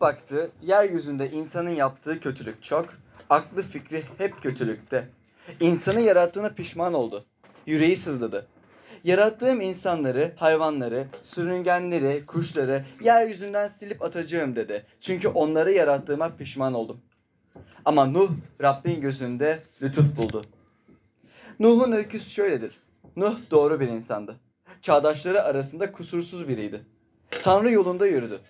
Baktı, 0.00 0.50
yeryüzünde 0.62 1.30
insanın 1.30 1.70
yaptığı 1.70 2.20
kötülük 2.20 2.62
çok, 2.62 2.88
aklı 3.30 3.62
fikri 3.62 4.04
hep 4.18 4.42
kötülükte. 4.42 5.08
İnsanı 5.60 6.00
yarattığına 6.00 6.48
pişman 6.48 6.94
oldu. 6.94 7.24
Yüreği 7.66 7.96
sızladı. 7.96 8.46
Yarattığım 9.04 9.60
insanları, 9.60 10.32
hayvanları, 10.36 11.06
sürüngenleri, 11.22 12.26
kuşları 12.26 12.84
yeryüzünden 13.00 13.68
silip 13.68 14.02
atacağım 14.02 14.56
dedi. 14.56 14.86
Çünkü 15.00 15.28
onları 15.28 15.72
yarattığıma 15.72 16.36
pişman 16.36 16.74
oldum. 16.74 17.00
Ama 17.84 18.04
Nuh 18.04 18.30
Rabbin 18.62 19.00
gözünde 19.00 19.62
lütuf 19.82 20.16
buldu. 20.16 20.44
Nuh'un 21.58 21.92
öyküsü 21.92 22.30
şöyledir. 22.30 22.80
Nuh 23.16 23.36
doğru 23.50 23.80
bir 23.80 23.88
insandı. 23.88 24.36
Çağdaşları 24.82 25.42
arasında 25.42 25.92
kusursuz 25.92 26.48
biriydi. 26.48 26.80
Tanrı 27.30 27.70
yolunda 27.70 28.06
yürüdü. 28.06 28.40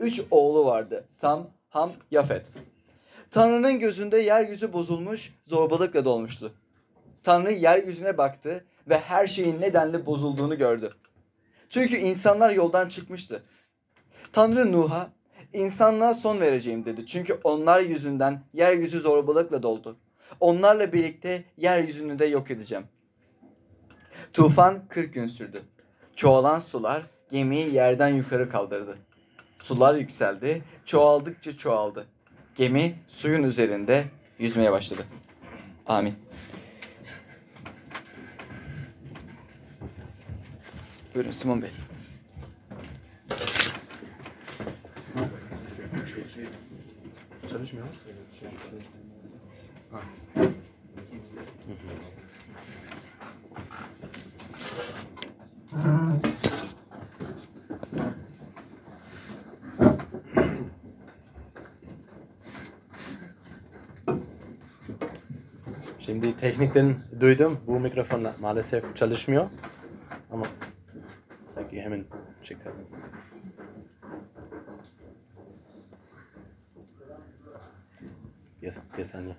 Üç 0.00 0.22
oğlu 0.30 0.66
vardı. 0.66 1.04
Sam, 1.08 1.50
Ham, 1.68 1.92
Yafet. 2.10 2.46
Tanrı'nın 3.30 3.78
gözünde 3.78 4.18
yeryüzü 4.18 4.72
bozulmuş, 4.72 5.34
zorbalıkla 5.46 6.04
dolmuştu. 6.04 6.52
Tanrı 7.22 7.52
yeryüzüne 7.52 8.18
baktı 8.18 8.64
ve 8.88 8.98
her 8.98 9.26
şeyin 9.26 9.60
nedenle 9.60 10.06
bozulduğunu 10.06 10.58
gördü. 10.58 10.92
Çünkü 11.68 11.96
insanlar 11.96 12.50
yoldan 12.50 12.88
çıkmıştı. 12.88 13.42
Tanrı 14.32 14.72
Nuh'a 14.72 15.10
insanlığa 15.52 16.14
son 16.14 16.40
vereceğim 16.40 16.84
dedi. 16.84 17.06
Çünkü 17.06 17.38
onlar 17.44 17.80
yüzünden 17.80 18.42
yeryüzü 18.52 19.00
zorbalıkla 19.00 19.62
doldu. 19.62 19.96
Onlarla 20.40 20.92
birlikte 20.92 21.44
yeryüzünü 21.56 22.18
de 22.18 22.24
yok 22.24 22.50
edeceğim. 22.50 22.84
Tufan 24.32 24.88
40 24.88 25.14
gün 25.14 25.26
sürdü. 25.26 25.62
Çoğalan 26.16 26.58
sular 26.58 27.02
gemiyi 27.30 27.74
yerden 27.74 28.08
yukarı 28.08 28.50
kaldırdı. 28.50 28.98
Sular 29.64 29.94
yükseldi, 29.94 30.62
çoğaldıkça 30.86 31.56
çoğaldı. 31.56 32.06
Gemi 32.54 32.94
suyun 33.08 33.42
üzerinde 33.42 34.04
yüzmeye 34.38 34.72
başladı. 34.72 35.06
Amin. 35.86 36.14
Buyurun 41.14 41.30
Simon 41.30 41.62
Bey. 41.62 41.70
Çalışmıyor. 47.50 47.86
Şimdi 66.04 66.36
teknikten 66.36 66.96
duydum. 67.20 67.60
Bu 67.66 67.80
mikrofon 67.80 68.26
maalesef 68.40 68.96
çalışmıyor. 68.96 69.48
Ama 70.32 70.46
belki 71.56 71.82
hemen 71.82 72.04
çıkarım. 72.42 72.76
Bir, 78.62 78.72
bir 78.98 79.04
saniye. 79.04 79.36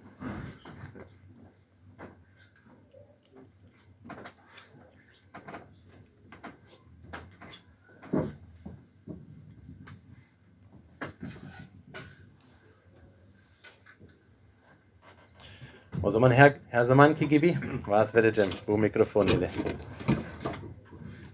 O 16.06 16.10
zaman 16.10 16.32
her, 16.32 16.56
her 16.70 16.84
zamanki 16.84 17.30
gibi 17.30 17.58
vaaz 17.88 18.16
vereceğim 18.16 18.52
bu 18.68 18.78
mikrofon 18.78 19.28
ile. 19.28 19.52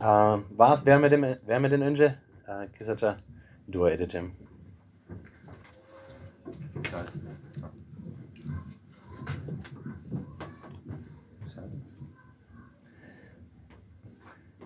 Uh, 0.02 0.40
vaaz 0.58 0.88
vermeden, 0.88 1.40
vermeden 1.48 1.82
önce 1.82 2.16
uh, 2.48 2.78
kısaca 2.78 3.18
dua 3.72 3.92
edeceğim. 3.92 4.32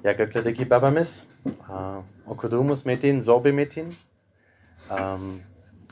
Ya 0.04 0.12
göklerdeki 0.12 0.70
babamız, 0.70 1.24
uh, 1.46 2.04
okuduğumuz 2.28 2.86
metin, 2.86 3.20
zorbe 3.20 3.52
metin. 3.52 3.94
Um, 4.92 5.42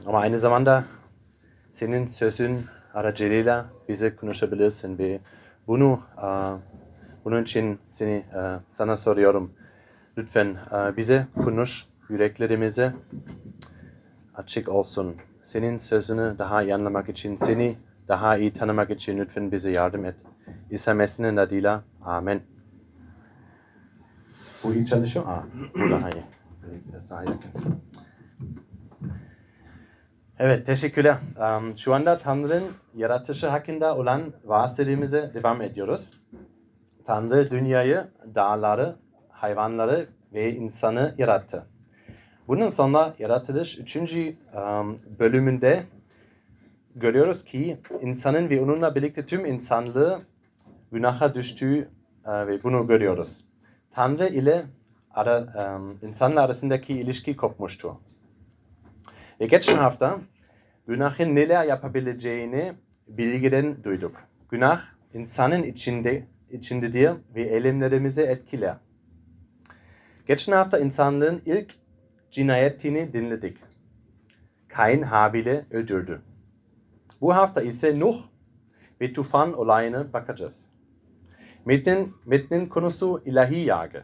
ama 0.05 0.19
aynı 0.19 0.39
zamanda 0.39 0.85
senin 1.71 2.05
sözün 2.05 2.65
aracılığıyla 2.93 3.65
bize 3.89 4.15
konuşabilirsin 4.15 4.97
ve 4.97 5.19
bunu 5.67 5.99
bunun 7.25 7.43
için 7.43 7.79
seni 7.89 8.23
sana 8.69 8.97
soruyorum. 8.97 9.51
Lütfen 10.17 10.55
bize 10.97 11.27
konuş, 11.43 11.85
yüreklerimize 12.09 12.93
açık 14.35 14.69
olsun. 14.69 15.15
Senin 15.41 15.77
sözünü 15.77 16.35
daha 16.39 16.63
iyi 16.63 16.75
anlamak 16.75 17.09
için, 17.09 17.35
seni 17.35 17.77
daha 18.07 18.37
iyi 18.37 18.53
tanımak 18.53 18.89
için 18.89 19.17
lütfen 19.17 19.51
bize 19.51 19.71
yardım 19.71 20.05
et. 20.05 20.15
İsa 20.69 20.93
Mesih'in 20.93 21.37
adıyla 21.37 21.83
Amen. 22.01 22.41
Bu 24.63 24.73
iyi 24.73 24.85
çalışıyor. 24.85 25.25
Aa, 25.27 25.43
bu 25.75 25.91
daha 25.91 26.09
iyi. 26.09 26.23
Biraz 26.89 27.09
daha 27.09 27.23
yakın. 27.23 27.51
Evet, 30.43 30.65
teşekkürler. 30.65 31.17
Um, 31.39 31.77
şu 31.77 31.93
anda 31.93 32.17
Tanrı'nın 32.17 32.63
yaratışı 32.95 33.47
hakkında 33.47 33.97
olan 33.97 34.21
vaaz 34.45 34.77
devam 34.77 35.61
ediyoruz. 35.61 36.11
Tanrı 37.05 37.51
dünyayı, 37.51 38.07
dağları, 38.35 38.95
hayvanları 39.29 40.07
ve 40.33 40.55
insanı 40.55 41.15
yarattı. 41.17 41.65
Bunun 42.47 42.69
sonra 42.69 43.13
yaratılış 43.19 43.79
3. 43.79 43.95
Um, 43.95 44.97
bölümünde 45.19 45.83
görüyoruz 46.95 47.43
ki 47.45 47.77
insanın 48.01 48.49
ve 48.49 48.61
onunla 48.61 48.95
birlikte 48.95 49.25
tüm 49.25 49.45
insanlığı 49.45 50.21
günaha 50.91 51.35
düştüğü 51.35 51.89
uh, 52.25 52.47
ve 52.47 52.63
bunu 52.63 52.87
görüyoruz. 52.87 53.45
Tanrı 53.91 54.27
ile 54.27 54.65
ara, 55.11 55.39
um, 55.75 55.99
insanlar 56.01 56.45
arasındaki 56.45 56.93
ilişki 56.93 57.35
kopmuştu. 57.35 57.99
Ve 59.39 59.45
geçen 59.45 59.77
hafta 59.77 60.19
günahın 60.87 61.35
neler 61.35 61.65
yapabileceğini 61.65 62.73
bilgiden 63.07 63.83
duyduk. 63.83 64.15
Günah 64.49 64.81
insanın 65.13 65.63
içinde 65.63 66.27
içindedir 66.49 67.11
ve 67.35 67.41
eylemlerimizi 67.41 68.21
etkiler. 68.21 68.77
Geçen 70.27 70.53
hafta 70.53 70.79
insanlığın 70.79 71.41
ilk 71.45 71.75
cinayetini 72.31 73.13
dinledik. 73.13 73.57
Kain 74.67 75.01
Habil'i 75.01 75.65
öldürdü. 75.71 76.21
Bu 77.21 77.35
hafta 77.35 77.61
ise 77.61 77.99
Nuh 77.99 78.17
ve 79.01 79.13
tufan 79.13 79.53
olayına 79.53 80.13
bakacağız. 80.13 80.65
Metnin, 81.65 82.13
metnin 82.25 82.65
konusu 82.65 83.21
ilahi 83.25 83.59
yargı. 83.59 84.03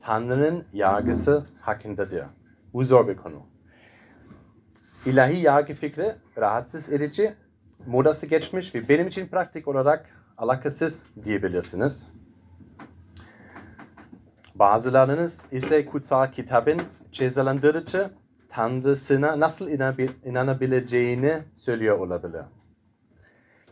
Tanrı'nın 0.00 0.64
yargısı 0.72 1.46
hakkındadır. 1.60 2.24
Bu 2.72 2.84
zor 2.84 3.08
bir 3.08 3.16
konu. 3.16 3.49
İlahi 5.06 5.40
yargı 5.40 5.74
fikri 5.74 6.14
rahatsız 6.38 6.92
edici, 6.92 7.34
modası 7.86 8.26
geçmiş 8.26 8.74
ve 8.74 8.88
benim 8.88 9.08
için 9.08 9.26
pratik 9.26 9.68
olarak 9.68 10.06
alakasız 10.38 11.06
diyebilirsiniz. 11.24 12.08
Bazılarınız 14.54 15.44
ise 15.52 15.86
kutsal 15.86 16.32
kitabın 16.32 16.82
cezalandırıcı 17.12 18.10
Tanrısına 18.48 19.40
nasıl 19.40 19.68
inanabileceğini 20.24 21.42
söylüyor 21.54 21.98
olabilir. 21.98 22.42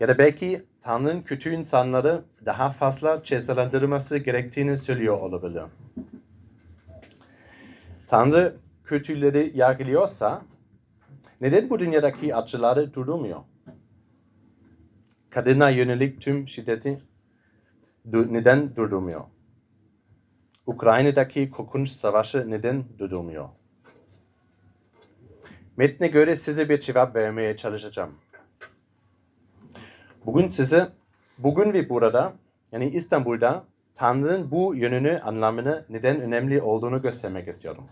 Ya 0.00 0.08
da 0.08 0.18
belki 0.18 0.66
Tanrı'nın 0.80 1.22
kötü 1.22 1.54
insanları 1.54 2.22
daha 2.46 2.70
fazla 2.70 3.22
cezalandırması 3.22 4.18
gerektiğini 4.18 4.76
söylüyor 4.76 5.20
olabilir. 5.20 5.62
Tanrı 8.06 8.56
kötüleri 8.84 9.52
yargılıyorsa 9.54 10.42
neden 11.40 11.70
bu 11.70 11.78
dünyadaki 11.78 12.34
acıları 12.34 12.94
durdurmuyor? 12.94 13.40
Kadına 15.30 15.70
yönelik 15.70 16.20
tüm 16.20 16.48
şiddeti 16.48 16.98
neden 18.04 18.76
durdurmuyor? 18.76 19.24
Ukrayna'daki 20.66 21.50
korkunç 21.50 21.88
savaşı 21.88 22.50
neden 22.50 22.84
durdurmuyor? 22.98 23.48
Metne 25.76 26.08
göre 26.08 26.36
size 26.36 26.68
bir 26.68 26.80
cevap 26.80 27.16
vermeye 27.16 27.56
çalışacağım. 27.56 28.14
Bugün 30.26 30.48
size, 30.48 30.88
bugün 31.38 31.72
ve 31.72 31.88
burada, 31.88 32.32
yani 32.72 32.88
İstanbul'da 32.88 33.64
Tanrı'nın 33.94 34.50
bu 34.50 34.74
yönünü, 34.74 35.18
anlamını 35.18 35.84
neden 35.88 36.20
önemli 36.20 36.62
olduğunu 36.62 37.02
göstermek 37.02 37.48
istiyorum. 37.48 37.84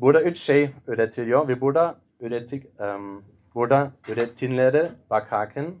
Burada 0.00 0.22
üç 0.22 0.38
şey 0.38 0.70
öğretiliyor 0.86 1.48
ve 1.48 1.60
burada 1.60 1.96
öğretik, 2.20 2.66
em, 2.78 3.22
burada 3.54 3.92
öğretimlere 4.08 4.90
bakarken 5.10 5.74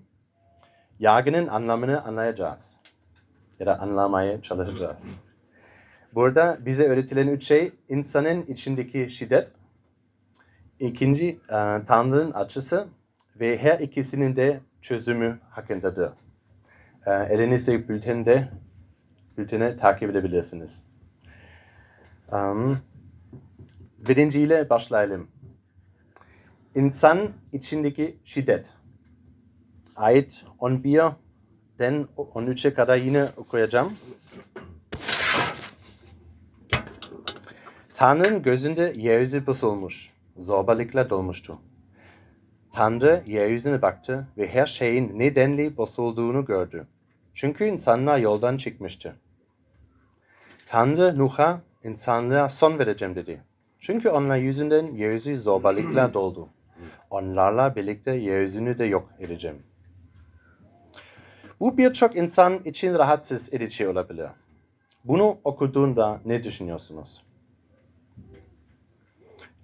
yargının 0.98 1.46
anlamını 1.46 2.04
anlayacağız. 2.04 2.76
Ya 3.58 3.66
da 3.66 3.80
anlamaya 3.80 4.42
çalışacağız. 4.42 5.14
Burada 6.14 6.58
bize 6.60 6.84
öğretilen 6.84 7.28
üç 7.28 7.44
şey 7.44 7.72
insanın 7.88 8.42
içindeki 8.42 9.10
şiddet, 9.10 9.52
ikinci 10.78 11.28
e, 11.28 11.38
Tanrı'nın 11.86 12.30
açısı 12.30 12.88
ve 13.40 13.58
her 13.58 13.78
ikisinin 13.78 14.36
de 14.36 14.60
çözümü 14.80 15.38
hakkındadır. 15.50 16.12
E, 17.06 17.10
elinizde 17.12 17.88
bültende 17.88 18.48
bülteni 19.38 19.76
takip 19.76 20.10
edebilirsiniz. 20.10 20.82
Um, 22.32 22.78
birinciyle 24.08 24.70
başlayalım. 24.70 25.28
İnsan 26.74 27.28
içindeki 27.52 28.18
şiddet. 28.24 28.72
Ayet 29.96 30.44
11'den 30.60 32.08
13'e 32.16 32.74
kadar 32.74 32.96
yine 32.96 33.26
okuyacağım. 33.36 33.92
Tanrı'nın 37.94 38.42
gözünde 38.42 38.92
yeryüzü 38.96 39.46
bozulmuş, 39.46 40.10
zorbalıkla 40.38 41.10
dolmuştu. 41.10 41.58
Tanrı 42.72 43.22
yeryüzüne 43.26 43.82
baktı 43.82 44.28
ve 44.38 44.48
her 44.48 44.66
şeyin 44.66 45.18
nedenli 45.18 45.76
bozulduğunu 45.76 46.44
gördü. 46.44 46.86
Çünkü 47.34 47.64
insanlar 47.64 48.18
yoldan 48.18 48.56
çıkmıştı. 48.56 49.16
Tanrı 50.66 51.18
Nuh'a 51.18 51.60
insanlığa 51.84 52.48
son 52.48 52.78
vereceğim 52.78 53.14
dedi. 53.14 53.42
Çünkü 53.80 54.08
onlar 54.08 54.36
yüzünden 54.36 54.94
yeryüzü 54.94 55.40
zorbalıkla 55.40 56.14
doldu. 56.14 56.48
Onlarla 57.10 57.76
birlikte 57.76 58.12
yeryüzünü 58.12 58.78
de 58.78 58.84
yok 58.84 59.08
edeceğim. 59.18 59.62
Bu 61.60 61.78
birçok 61.78 62.16
insan 62.16 62.58
için 62.64 62.94
rahatsız 62.94 63.54
edici 63.54 63.88
olabilir. 63.88 64.26
Bunu 65.04 65.38
okuduğunda 65.44 66.20
ne 66.24 66.44
düşünüyorsunuz? 66.44 67.24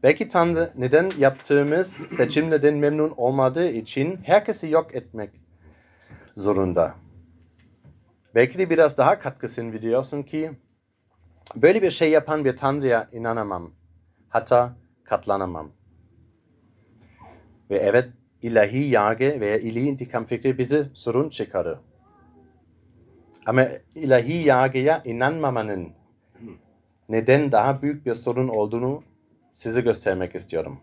Belki 0.02 0.28
Tanrı 0.28 0.72
neden 0.76 1.10
yaptığımız 1.18 2.00
seçimlerden 2.08 2.74
memnun 2.74 3.14
olmadığı 3.16 3.68
için 3.68 4.18
herkesi 4.22 4.70
yok 4.70 4.94
etmek 4.94 5.30
zorunda. 6.36 6.94
Belki 8.34 8.58
de 8.58 8.70
biraz 8.70 8.98
daha 8.98 9.18
katkısını 9.18 9.72
veriyorsun 9.72 10.22
ki 10.22 10.52
böyle 11.56 11.82
bir 11.82 11.90
şey 11.90 12.10
yapan 12.10 12.44
bir 12.44 12.56
Tanrı'ya 12.56 13.08
inanamam. 13.12 13.72
Hatta 14.28 14.76
katlanamam. 15.04 15.70
Ve 17.70 17.78
evet 17.78 18.08
ilahi 18.42 18.78
yargı 18.78 19.40
veya 19.40 19.58
ilahi 19.58 19.84
intikam 19.84 20.24
fikri 20.24 20.58
bizi 20.58 20.90
sorun 20.94 21.28
çıkarır. 21.28 21.78
Ama 23.46 23.68
ilahi 23.94 24.32
yargıya 24.32 25.02
inanmamanın 25.04 25.92
neden 27.08 27.52
daha 27.52 27.82
büyük 27.82 28.06
bir 28.06 28.14
sorun 28.14 28.48
olduğunu 28.48 29.02
size 29.52 29.80
göstermek 29.80 30.34
istiyorum. 30.34 30.80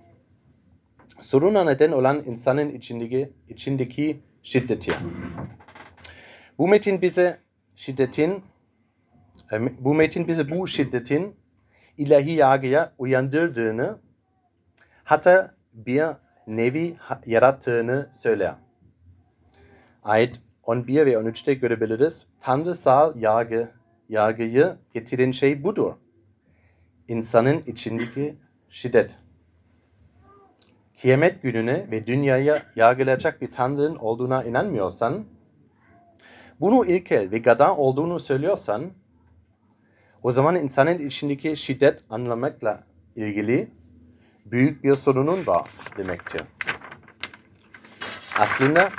Soruna 1.19 1.63
neden 1.63 1.92
olan 1.92 2.24
insanın 2.25 2.69
içindeki, 2.69 3.34
içindeki 3.50 4.19
şiddeti. 4.44 4.92
Bu 6.57 6.68
metin 6.68 7.01
bize 7.01 7.40
şiddetin, 7.75 8.44
e, 9.51 9.84
bu 9.86 9.94
metin 9.94 10.28
bize 10.28 10.50
bu 10.50 10.68
şiddetin 10.68 11.36
ilahi 11.98 12.31
yargıya 12.31 12.94
uyandırdığını, 12.98 13.98
hatta 15.04 15.54
bir 15.74 16.04
nevi 16.48 16.95
yarattığını 17.25 18.10
söyler. 18.18 18.56
Ayet 20.04 20.40
11 20.63 21.06
ve 21.06 21.13
13'te 21.13 21.54
görebiliriz. 21.54 22.28
Tanrısal 22.40 23.16
yargı, 23.22 23.72
yargıyı 24.10 24.75
getiren 24.94 25.31
şey 25.31 25.63
budur. 25.63 25.94
İnsanın 27.07 27.63
içindeki 27.68 28.36
şiddet. 28.69 29.16
Kıyamet 31.01 31.42
gününe 31.42 31.92
ve 31.92 32.07
dünyaya 32.07 32.63
yargılayacak 32.75 33.42
bir 33.42 33.51
Tanrı'nın 33.51 33.95
olduğuna 33.95 34.44
inanmıyorsan, 34.44 35.25
bunu 36.60 36.86
ilkel 36.86 37.31
ve 37.31 37.38
gada 37.38 37.78
olduğunu 37.78 38.19
söylüyorsan, 38.19 38.92
o 40.24 40.31
zaman 40.31 40.56
insanın 40.56 41.00
içindeki 41.00 41.58
şiddet 41.58 42.04
anlamakla 42.10 42.84
ilgili 43.16 43.68
büyük 44.46 44.84
bir 44.84 44.96
sorunun 44.96 45.48
var 45.48 45.70
demektir. 45.98 46.42
Aslında 48.40 48.90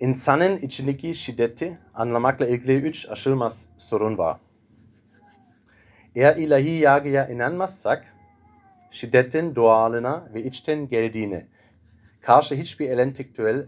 insanın 0.00 0.56
içindeki 0.56 1.14
şiddeti 1.14 1.78
anlamakla 1.94 2.46
ilgili 2.46 2.76
üç 2.76 3.08
aşılmaz 3.08 3.68
sorun 3.78 4.18
var. 4.18 4.36
Eğer 6.14 6.36
ilahi 6.36 6.70
yargıya 6.70 7.28
inanmazsak, 7.28 8.14
şiddetin 8.90 9.54
doğalına 9.54 10.28
ve 10.34 10.44
içten 10.44 10.88
geldiğine 10.88 11.46
karşı 12.20 12.54
hiçbir 12.54 12.90
entelektüel, 12.90 13.66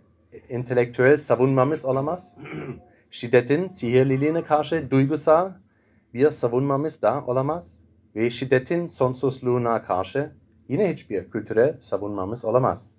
entelektüel 0.49 1.19
savunmamız 1.19 1.85
olamaz. 1.85 2.37
Şiddetin 3.11 3.69
sihirliliğine 3.69 4.43
karşı 4.43 4.91
duygusal 4.91 5.53
bir 6.15 6.31
savunmamız 6.31 7.03
da 7.03 7.25
olamaz. 7.27 7.79
Ve 8.17 8.31
şiddetin 8.31 8.87
sonsuzluğuna 8.87 9.83
karşı 9.83 10.33
yine 10.69 10.93
hiçbir 10.93 11.31
kültürel 11.31 11.81
savunmamız 11.81 12.45
olamaz. 12.45 12.91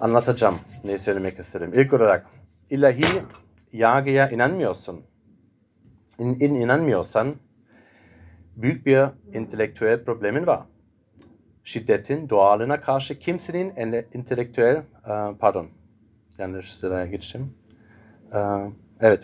Anlatacağım 0.00 0.58
ne 0.84 0.98
söylemek 0.98 1.38
istedim. 1.38 1.70
İlk 1.74 1.92
olarak 1.92 2.26
ilahi 2.70 3.22
yargıya 3.72 4.30
inanmıyorsun. 4.30 5.00
İn, 6.18 6.40
in 6.40 6.54
inanmıyorsan 6.54 7.34
büyük 8.56 8.86
bir 8.86 9.04
entelektüel 9.32 10.04
problemin 10.04 10.46
var. 10.46 10.62
Şiddetin 11.64 12.28
doğalına 12.28 12.80
karşı 12.80 13.18
kimsenin 13.18 13.72
entelektüel, 14.14 14.82
pardon, 15.38 15.66
yanlış 16.38 16.74
sıraya 16.74 17.06
geçtim. 17.06 17.54
Evet, 19.00 19.22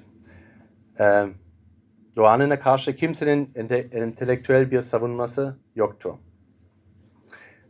doğalına 2.19 2.61
karşı 2.61 2.97
kimsenin 2.97 3.51
entelektüel 3.93 4.71
bir 4.71 4.83
savunması 4.83 5.57
yoktur. 5.75 6.15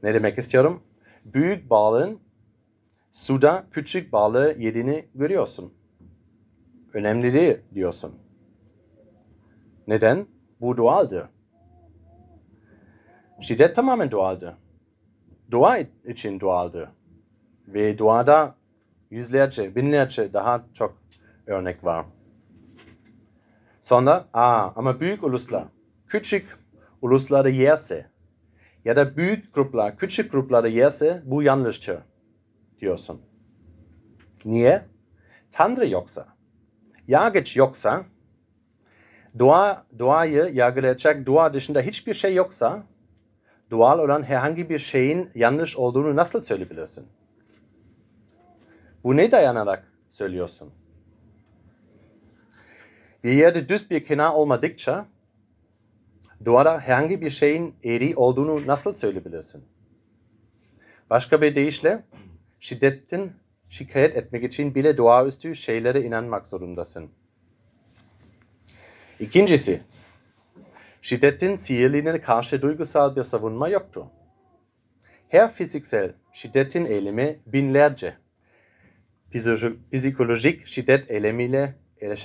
Ne 0.02 0.14
demek 0.14 0.38
istiyorum? 0.38 0.82
Büyük 1.24 1.70
balığın 1.70 2.20
suda 3.12 3.66
küçük 3.70 4.12
balığı 4.12 4.54
yediğini 4.58 5.04
görüyorsun. 5.14 5.74
Önemli 6.92 7.34
değil 7.34 7.58
diyorsun. 7.74 8.14
Neden? 9.88 10.26
Bu 10.60 10.76
doğaldır. 10.76 11.26
Şiddet 13.40 13.76
tamamen 13.76 14.10
doğaldır. 14.10 14.54
Doğa 15.50 15.78
için 16.04 16.40
doğaldır. 16.40 16.88
Ve 17.66 17.98
doğada 17.98 18.54
yüzlerce, 19.10 19.74
binlerce 19.74 20.32
daha 20.32 20.64
çok 20.74 20.98
örnek 21.46 21.84
var. 21.84 22.06
Sonra, 23.88 24.28
aa, 24.32 24.70
ama 24.76 25.00
büyük 25.00 25.24
uluslar, 25.24 25.64
küçük 26.06 26.58
ulusları 27.02 27.50
yerse 27.50 28.06
ya 28.84 28.96
da 28.96 29.16
büyük 29.16 29.54
gruplar, 29.54 29.96
küçük 29.96 30.32
grupları 30.32 30.68
yerse 30.68 31.22
bu 31.24 31.42
yanlıştır 31.42 31.98
diyorsun. 32.80 33.22
Niye? 34.44 34.84
Tanrı 35.52 35.88
yoksa, 35.88 36.28
yargıç 37.06 37.56
yoksa, 37.56 38.04
doğa, 39.38 39.86
doğayı 39.98 40.54
yargılayacak 40.54 41.26
doğa 41.26 41.54
dışında 41.54 41.80
hiçbir 41.80 42.14
şey 42.14 42.34
yoksa, 42.34 42.82
doğal 43.70 43.98
olan 43.98 44.22
herhangi 44.22 44.70
bir 44.70 44.78
şeyin 44.78 45.30
yanlış 45.34 45.76
olduğunu 45.76 46.16
nasıl 46.16 46.42
söyleyebilirsin? 46.42 47.06
Bu 49.04 49.16
ne 49.16 49.30
dayanarak 49.30 49.92
söylüyorsun? 50.10 50.77
Bir 53.24 53.32
yerde 53.32 53.68
düz 53.68 53.90
bir 53.90 54.04
kenar 54.04 54.34
olmadıkça 54.34 55.06
doğada 56.44 56.80
herhangi 56.80 57.20
bir 57.20 57.30
şeyin 57.30 57.74
eğri 57.84 58.16
olduğunu 58.16 58.66
nasıl 58.66 58.94
söyleyebilirsin? 58.94 59.64
Başka 61.10 61.42
bir 61.42 61.54
deyişle 61.54 62.02
şiddetin 62.60 63.32
şikayet 63.68 64.16
etmek 64.16 64.44
için 64.44 64.74
bile 64.74 64.96
doğaüstü 64.96 65.54
şeylere 65.54 66.02
inanmak 66.02 66.46
zorundasın. 66.46 67.10
İkincisi, 69.20 69.80
şiddetin 71.02 71.56
sihirliğine 71.56 72.20
karşı 72.20 72.62
duygusal 72.62 73.16
bir 73.16 73.22
savunma 73.22 73.68
yoktur. 73.68 74.04
Her 75.28 75.52
fiziksel 75.52 76.12
şiddetin 76.32 76.84
eylemi 76.84 77.38
binlerce 77.46 78.16
psikolojik 79.92 80.66
şiddet 80.66 81.10
eylemiyle 81.10 81.74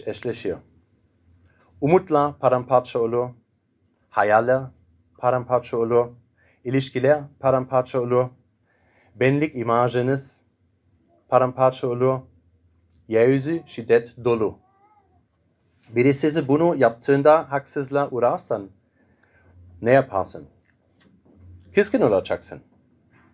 eşleşiyor. 0.05 0.57
Umutlar 1.83 2.39
paramparça 2.39 2.99
olur, 2.99 3.29
hayaller 4.09 4.63
paramparça 5.17 5.77
olur, 5.77 6.07
ilişkiler 6.63 7.23
paramparça 7.39 8.01
olur, 8.01 8.29
benlik 9.15 9.55
imajınız 9.55 10.41
paramparça 11.29 11.87
olur, 11.87 12.19
yeryüzü 13.07 13.63
şiddet 13.65 14.13
dolu. 14.23 14.59
Biri 15.89 16.13
sizi 16.13 16.47
bunu 16.47 16.75
yaptığında 16.75 17.51
haksızlığa 17.51 18.09
uğrarsan 18.09 18.69
ne 19.81 19.91
yaparsın? 19.91 20.47
Kızgın 21.75 22.01
olacaksın. 22.01 22.61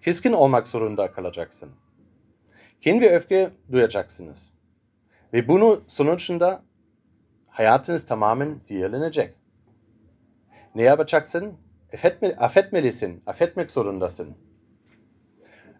Kızgın 0.03 0.33
olmak 0.33 0.67
zorunda 0.67 1.11
kalacaksın. 1.11 1.69
Kin 2.81 3.01
ve 3.01 3.15
öfke 3.15 3.51
duyacaksınız. 3.71 4.51
Ve 5.33 5.47
bunu 5.47 5.81
sonucunda 5.87 6.68
hayatınız 7.49 8.05
tamamen 8.05 8.53
zehirlenecek. 8.53 9.35
Ne 10.75 10.81
yapacaksın? 10.81 11.53
Affetme, 11.93 12.35
affetmelisin, 12.35 13.23
affetmek 13.25 13.71
zorundasın. 13.71 14.37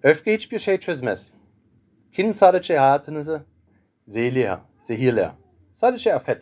Öfke 0.03 0.33
hiçbir 0.33 0.59
şey 0.59 0.77
çözmez. 0.77 1.31
Kin 2.11 2.31
sadece 2.31 2.77
hayatınızı 2.77 3.45
zehirler, 4.07 4.59
zehirler. 4.81 5.31
Sadece 5.73 6.15
affet. 6.15 6.41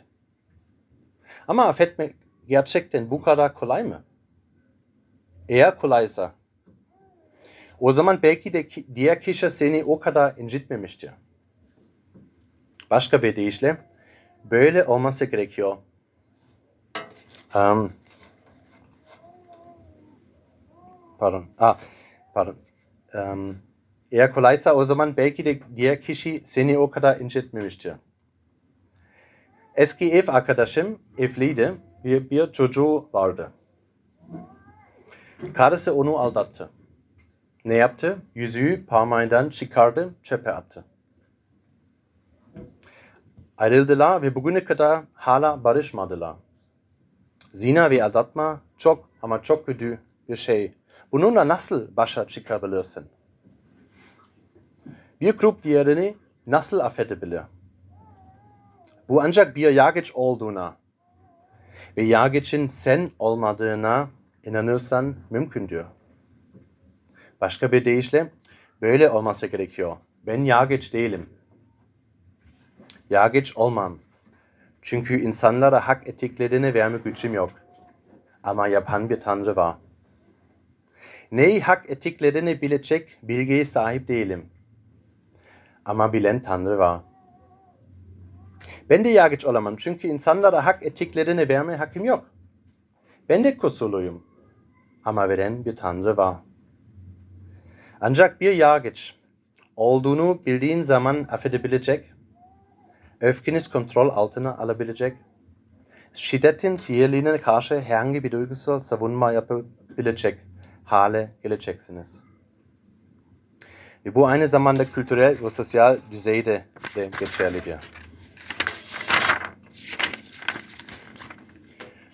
Ama 1.47 1.65
affetmek 1.65 2.15
gerçekten 2.47 3.11
bu 3.11 3.21
kadar 3.21 3.53
kolay 3.53 3.83
mı? 3.83 4.03
Eğer 5.49 5.79
kolaysa, 5.79 6.33
o 7.79 7.91
zaman 7.91 8.19
belki 8.23 8.53
de 8.53 8.69
diğer 8.95 9.21
kişi 9.21 9.49
seni 9.51 9.83
o 9.83 9.99
kadar 9.99 10.37
incitmemiştir. 10.37 11.11
Başka 12.89 13.23
bir 13.23 13.35
deyişle, 13.35 13.77
böyle 14.51 14.83
olması 14.83 15.25
gerekiyor. 15.25 15.77
Um, 17.55 17.93
pardon. 21.19 21.45
Ah, 21.59 21.79
pardon. 22.33 22.55
Um, 23.13 23.57
eğer 24.11 24.33
kolaysa 24.33 24.73
o 24.73 24.85
zaman 24.85 25.17
belki 25.17 25.45
de 25.45 25.59
diğer 25.75 26.01
kişi 26.01 26.41
seni 26.45 26.77
o 26.77 26.91
kadar 26.91 27.19
incitmemiştir. 27.19 27.93
Eski 29.75 30.11
ev 30.11 30.23
arkadaşım 30.27 30.99
evliydi 31.17 31.73
ve 32.05 32.29
bir 32.29 32.51
çocuğu 32.51 33.09
vardı. 33.13 33.51
Karısı 35.53 35.95
onu 35.95 36.17
aldattı. 36.17 36.69
Ne 37.65 37.73
yaptı? 37.73 38.17
Yüzüğü 38.35 38.85
parmağından 38.85 39.49
çıkardı, 39.49 40.15
çöpe 40.23 40.51
attı. 40.51 40.85
Ayrıldılar 43.57 44.21
ve 44.21 44.35
bugüne 44.35 44.63
kadar 44.63 45.03
hala 45.13 45.63
barışmadılar. 45.63 46.35
Zina 47.53 47.89
ve 47.89 48.03
aldatma 48.03 48.61
çok 48.77 49.09
ama 49.21 49.41
çok 49.41 49.65
kötü 49.65 49.99
bir 50.29 50.35
şey. 50.35 50.73
Bununla 51.11 51.47
nasıl 51.47 51.95
başa 51.97 52.27
çıkabilirsin? 52.27 53.05
Bir 55.21 55.37
grup 55.37 55.63
diğerini 55.63 56.15
nasıl 56.47 56.79
affedebilir? 56.79 57.41
Bu 59.09 59.21
ancak 59.21 59.55
bir 59.55 59.71
yargıç 59.71 60.11
olduğuna 60.13 60.75
ve 61.97 62.03
yargıçın 62.03 62.67
sen 62.67 63.11
olmadığına 63.19 64.09
inanırsan 64.43 65.15
mümkündür. 65.29 65.85
Başka 67.41 67.71
bir 67.71 67.85
deyişle 67.85 68.31
böyle 68.81 69.09
olması 69.09 69.47
gerekiyor. 69.47 69.97
Ben 70.25 70.43
yargıç 70.43 70.93
değilim. 70.93 71.36
Yargıç 73.09 73.57
olmam. 73.57 73.99
Çünkü 74.81 75.21
insanlara 75.21 75.87
hak 75.87 76.07
ettiklerini 76.07 76.73
verme 76.73 76.97
gücüm 76.97 77.33
yok. 77.33 77.51
Ama 78.43 78.67
yapan 78.67 79.09
bir 79.09 79.19
tanrı 79.19 79.55
var. 79.55 79.75
Neyi 81.31 81.61
hak 81.61 81.89
ettiklerini 81.89 82.61
bilecek 82.61 83.17
bilgiye 83.23 83.65
sahip 83.65 84.07
değilim. 84.07 84.45
Ama 85.85 86.13
bilen 86.13 86.41
tanrı 86.41 86.77
var. 86.77 87.01
Ben 88.89 89.03
de 89.03 89.09
yargıç 89.09 89.45
olamam 89.45 89.75
çünkü 89.77 90.07
insanlara 90.07 90.65
hak 90.65 90.83
ettiklerini 90.85 91.49
verme 91.49 91.75
hakkım 91.75 92.05
yok. 92.05 92.31
Ben 93.29 93.43
de 93.43 93.57
kusurluyum. 93.57 94.23
Ama 95.05 95.29
veren 95.29 95.65
bir 95.65 95.75
tanrı 95.75 96.17
var. 96.17 96.35
Ancak 98.01 98.41
bir 98.41 98.55
yargıç 98.55 99.15
olduğunu 99.75 100.45
bildiğin 100.45 100.81
zaman 100.81 101.27
affedebilecek, 101.31 102.13
öfkeniz 103.21 103.67
kontrol 103.67 104.09
altına 104.09 104.57
alabilecek, 104.57 105.17
şiddetin 106.13 106.77
sihirliğine 106.77 107.37
karşı 107.37 107.79
herhangi 107.79 108.23
bir 108.23 108.31
duygusal 108.31 108.79
savunma 108.79 109.31
yapabilecek 109.31 110.39
hale 110.83 111.31
geleceksiniz. 111.43 112.19
Ve 114.05 114.15
bu 114.15 114.27
aynı 114.27 114.47
zamanda 114.47 114.91
kültürel 114.91 115.37
ve 115.43 115.49
sosyal 115.49 115.97
düzeyde 116.11 116.65
de 116.95 117.09
geçerlidir. 117.19 117.75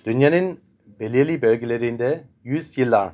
Dünyanın 0.05 0.59
belirli 0.99 1.41
bölgelerinde 1.41 2.23
yüzyıllar 2.43 3.13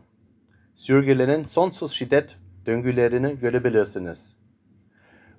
sürgülenen 0.76 1.44
sonsuz 1.44 1.92
şiddet 1.92 2.38
döngülerini 2.66 3.40
görebilirsiniz. 3.40 4.36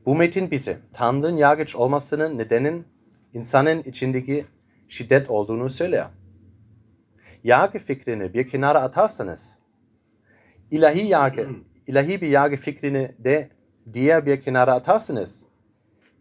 Bu 0.07 0.17
metin 0.17 0.51
bize 0.51 0.79
Tanrı'nın 0.93 1.37
yargıç 1.37 1.77
olmasının 1.77 2.39
nedenin 2.39 2.87
insanın 3.35 3.83
içindeki 3.83 4.47
şiddet 4.89 5.31
olduğunu 5.31 5.71
söyler. 5.71 6.07
Yargı 7.45 7.79
fikrini 7.79 8.35
bir 8.35 8.49
kenara 8.49 8.81
atarsanız, 8.81 9.59
ilahi 10.71 11.07
yargı, 11.07 11.49
ilahi 11.87 12.21
bir 12.21 12.29
yargı 12.29 12.57
fikrini 12.57 13.15
de 13.19 13.51
diğer 13.93 14.27
bir 14.27 14.41
kenara 14.41 14.73
atarsanız, 14.73 15.47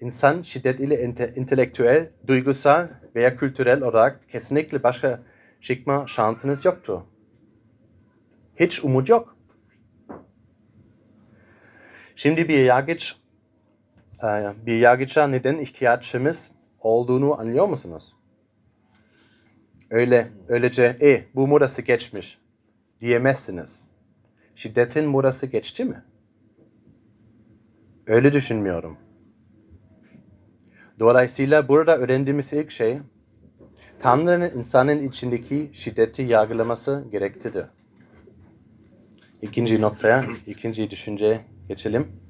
insan 0.02 0.42
şiddet 0.42 0.80
ile 0.80 0.96
inte- 1.06 1.40
entelektüel, 1.40 2.10
duygusal 2.28 2.88
veya 3.16 3.36
kültürel 3.36 3.82
olarak 3.82 4.30
kesinlikle 4.30 4.84
başka 4.84 5.22
çıkma 5.62 6.08
şansınız 6.08 6.66
yoktur. 6.66 7.02
Hiç 8.56 8.84
umut 8.84 9.10
yok. 9.10 9.38
Şimdi 12.16 12.48
bir 12.48 12.60
yargıç, 12.60 13.16
bir 14.66 14.78
yargıça 14.78 15.28
neden 15.28 15.58
ihtiyacımız 15.58 16.52
olduğunu 16.80 17.40
anlıyor 17.40 17.68
musunuz? 17.68 18.16
Öyle, 19.90 20.28
öylece, 20.48 20.98
e 21.02 21.26
bu 21.36 21.48
modası 21.48 21.82
geçmiş 21.82 22.38
diyemezsiniz. 23.00 23.84
Şiddetin 24.56 25.06
modası 25.06 25.46
geçti 25.48 25.86
mi? 25.86 26.04
Öyle 28.08 28.34
düşünmüyorum. 28.34 28.98
Dolayısıyla 31.00 31.68
burada 31.68 31.98
öğrendiğimiz 31.98 32.54
ilk 32.54 32.72
şey, 32.72 33.00
Tanrı'nın 34.00 34.58
insanın 34.58 35.08
içindeki 35.08 35.70
şiddeti 35.74 36.22
yargılaması 36.22 37.06
gereklidir. 37.12 37.66
İkinci 39.42 39.82
noktaya, 39.82 40.26
ikinci 40.48 40.92
düşünceye 40.92 41.42
geçelim. 41.68 42.29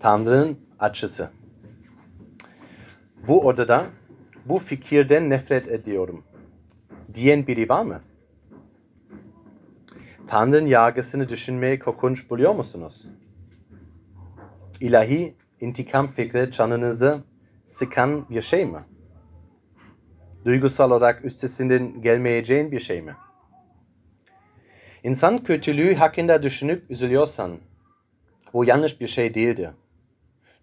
Tanrı'nın 0.00 0.58
açısı. 0.78 1.30
Bu 3.28 3.46
odada 3.46 3.86
bu 4.46 4.58
fikirden 4.58 5.30
nefret 5.30 5.68
ediyorum 5.68 6.24
diyen 7.14 7.46
biri 7.46 7.68
var 7.68 7.82
mı? 7.82 8.00
Tanrı'nın 10.26 10.66
yargısını 10.66 11.28
düşünmeyi 11.28 11.78
korkunç 11.78 12.30
buluyor 12.30 12.54
musunuz? 12.54 13.06
İlahi 14.80 15.34
intikam 15.60 16.10
fikri 16.10 16.52
canınızı 16.52 17.20
sıkan 17.66 18.28
bir 18.30 18.42
şey 18.42 18.66
mi? 18.66 18.80
Duygusal 20.44 20.90
olarak 20.90 21.24
üstesinden 21.24 22.02
gelmeyeceğin 22.02 22.72
bir 22.72 22.80
şey 22.80 23.02
mi? 23.02 23.16
İnsan 25.02 25.38
kötülüğü 25.38 25.94
hakkında 25.94 26.42
düşünüp 26.42 26.90
üzülüyorsan 26.90 27.58
bu 28.52 28.64
yanlış 28.64 29.00
bir 29.00 29.06
şey 29.06 29.34
değildir. 29.34 29.70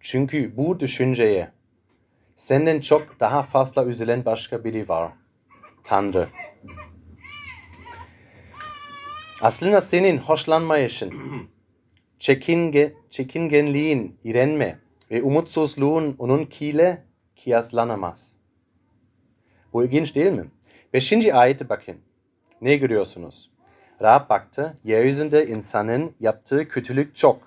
Çünkü 0.02 0.58
bu 0.58 0.80
düşünceye 0.80 1.52
senden 2.36 2.80
çok 2.80 3.20
daha 3.20 3.44
fazla 3.44 3.86
üzülen 3.86 4.26
başka 4.26 4.64
biri 4.64 4.90
var. 4.90 5.12
Tanrı. 5.84 6.28
Aslında 9.42 9.82
senin 9.82 10.18
hoşlanmayışın, 10.18 11.14
çekinge, 12.20 12.94
çekingenliğin, 13.10 14.20
irenme 14.24 14.80
ve 15.12 15.22
umutsuzluğun 15.22 16.16
onunkiyle 16.20 17.04
kıyaslanamaz. 17.44 18.34
Bu 19.74 19.84
ilginç 19.84 20.16
değil 20.16 20.32
mi? 20.32 20.46
Beşinci 20.94 21.34
ayete 21.34 21.70
bakın. 21.70 21.96
Ne 22.62 22.76
görüyorsunuz? 22.76 23.52
Rab 24.02 24.30
baktı, 24.30 24.78
yeryüzünde 24.84 25.48
insanın 25.48 26.16
yaptığı 26.20 26.68
kötülük 26.68 27.16
çok. 27.16 27.47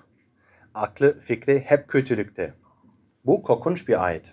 Aklı 0.73 1.19
fikri 1.19 1.59
hep 1.59 1.87
kötülükte. 1.87 2.53
Bu 3.25 3.43
korkunç 3.43 3.87
bir 3.87 4.05
ayet. 4.05 4.25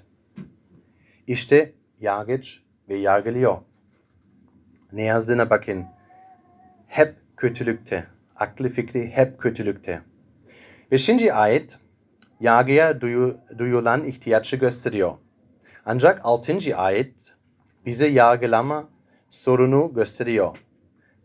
İşte 1.27 1.73
yargıç 2.01 2.63
ve 2.89 2.97
yargılıyor. 2.97 3.59
Ne 4.93 5.03
yazdığına 5.03 5.51
bakın. 5.51 5.85
Hep 6.87 7.15
kötülükte. 7.37 8.07
Aklı 8.37 8.69
fikri 8.69 9.11
hep 9.11 9.39
kötülükte. 9.39 10.03
Ve 10.93 10.99
şimdi 10.99 11.33
ayet 11.33 11.79
yargıya 12.41 13.01
duyu, 13.01 13.37
duyulan 13.59 14.05
ihtiyacı 14.05 14.57
gösteriyor. 14.57 15.13
Ancak 15.87 16.21
6. 16.25 16.77
ayet 16.77 17.35
bize 17.87 18.07
yargılama 18.07 18.89
sorunu 19.31 19.95
gösteriyor. 19.95 20.59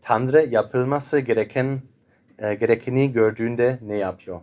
Tanrı 0.02 0.46
yapılması 0.46 1.18
gereken 1.18 1.82
e, 2.38 2.54
gerekeni 2.54 3.12
gördüğünde 3.12 3.78
ne 3.82 3.96
yapıyor? 3.96 4.40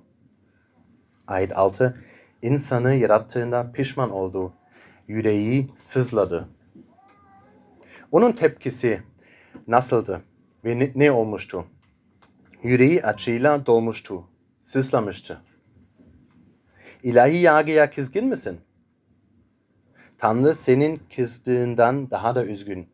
Ayet 1.32 1.58
6 1.58 2.04
insanı 2.42 2.96
yarattığında 2.96 3.72
pişman 3.72 4.12
oldu. 4.12 4.54
Yüreği 5.08 5.68
sızladı. 5.76 6.48
Onun 8.12 8.32
tepkisi 8.32 9.02
nasıldı 9.68 10.22
ve 10.66 10.80
ne, 10.80 10.92
ne 10.96 11.12
olmuştu? 11.12 11.66
Yüreği 12.64 13.04
acıyla 13.04 13.66
dolmuştu, 13.66 14.28
sızlamıştı. 14.62 15.42
İlahi 17.04 17.38
yargıya 17.38 17.90
kızgın 17.90 18.28
mısın? 18.28 18.60
Tanrı 20.18 20.54
senin 20.54 21.02
kızdığından 21.16 22.12
daha 22.12 22.36
da 22.36 22.46
üzgün. 22.46 22.90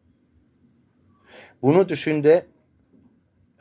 Bunu 1.61 1.89
düşünde 1.89 2.45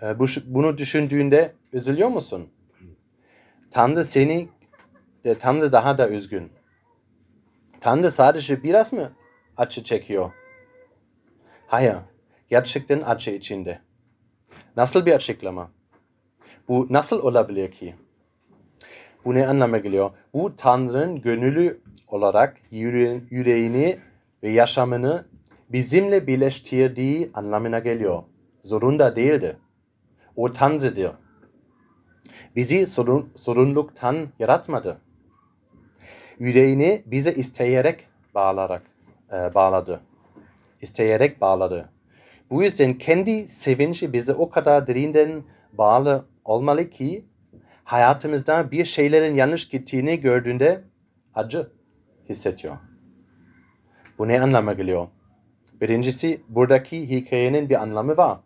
e, 0.02 0.18
bunu 0.46 0.78
düşündüğünde 0.78 1.52
üzülüyor 1.72 2.08
musun? 2.08 2.48
Tanrı 3.70 4.04
seni 4.04 4.48
Tanrı 5.34 5.72
daha 5.72 5.98
da 5.98 6.08
üzgün. 6.08 6.52
Tanrı 7.80 8.10
sadece 8.10 8.62
biraz 8.62 8.92
mı 8.92 9.12
acı 9.56 9.84
çekiyor? 9.84 10.32
Hayır, 11.66 11.96
gerçekten 12.48 13.02
acı 13.06 13.30
içinde. 13.30 13.80
Nasıl 14.76 15.06
bir 15.06 15.12
açıklama? 15.12 15.70
Bu 16.68 16.86
nasıl 16.90 17.22
olabilir 17.22 17.70
ki? 17.70 17.94
Bu 19.24 19.34
ne 19.34 19.48
anlama 19.48 19.78
geliyor? 19.78 20.10
Bu 20.34 20.56
Tanrı'nın 20.56 21.20
gönüllü 21.20 21.80
olarak 22.08 22.56
yüreğini 22.70 23.98
ve 24.42 24.50
yaşamını 24.50 25.26
bizimle 25.68 26.26
birleştirdiği 26.26 27.30
anlamına 27.34 27.78
geliyor. 27.78 28.22
Zorunda 28.64 29.16
değildi. 29.16 29.56
O 30.36 30.52
Tanrı'dır. 30.52 31.12
Bizi 32.56 32.86
sorun, 32.86 33.32
sorunluktan 33.36 34.28
yaratmadı. 34.38 35.00
Yüreğini 36.38 37.02
bize 37.06 37.34
isteyerek 37.34 38.08
bağlarak 38.34 38.82
e, 39.32 39.54
bağladı. 39.54 40.00
İsteyerek 40.82 41.40
bağladı. 41.40 41.88
Bu 42.50 42.62
yüzden 42.62 42.98
kendi 42.98 43.48
sevinci 43.48 44.12
bize 44.12 44.32
o 44.34 44.50
kadar 44.50 44.86
derinden 44.86 45.42
bağlı 45.72 46.24
olmalı 46.44 46.90
ki 46.90 47.24
hayatımızda 47.84 48.70
bir 48.70 48.84
şeylerin 48.84 49.34
yanlış 49.34 49.68
gittiğini 49.68 50.20
gördüğünde 50.20 50.84
acı 51.34 51.70
hissediyor. 52.28 52.76
Bu 54.18 54.28
ne 54.28 54.40
anlama 54.40 54.72
geliyor? 54.72 55.08
Birincisi 55.80 56.40
buradaki 56.48 57.10
hikayenin 57.10 57.68
bir 57.68 57.82
anlamı 57.82 58.16
var. 58.16 58.38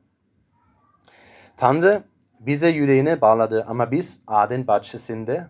Tanrı 1.56 2.02
bize 2.40 2.68
yüreğine 2.68 3.20
bağladı 3.20 3.64
ama 3.68 3.90
biz 3.90 4.22
Aden 4.26 4.66
bahçesinde 4.66 5.46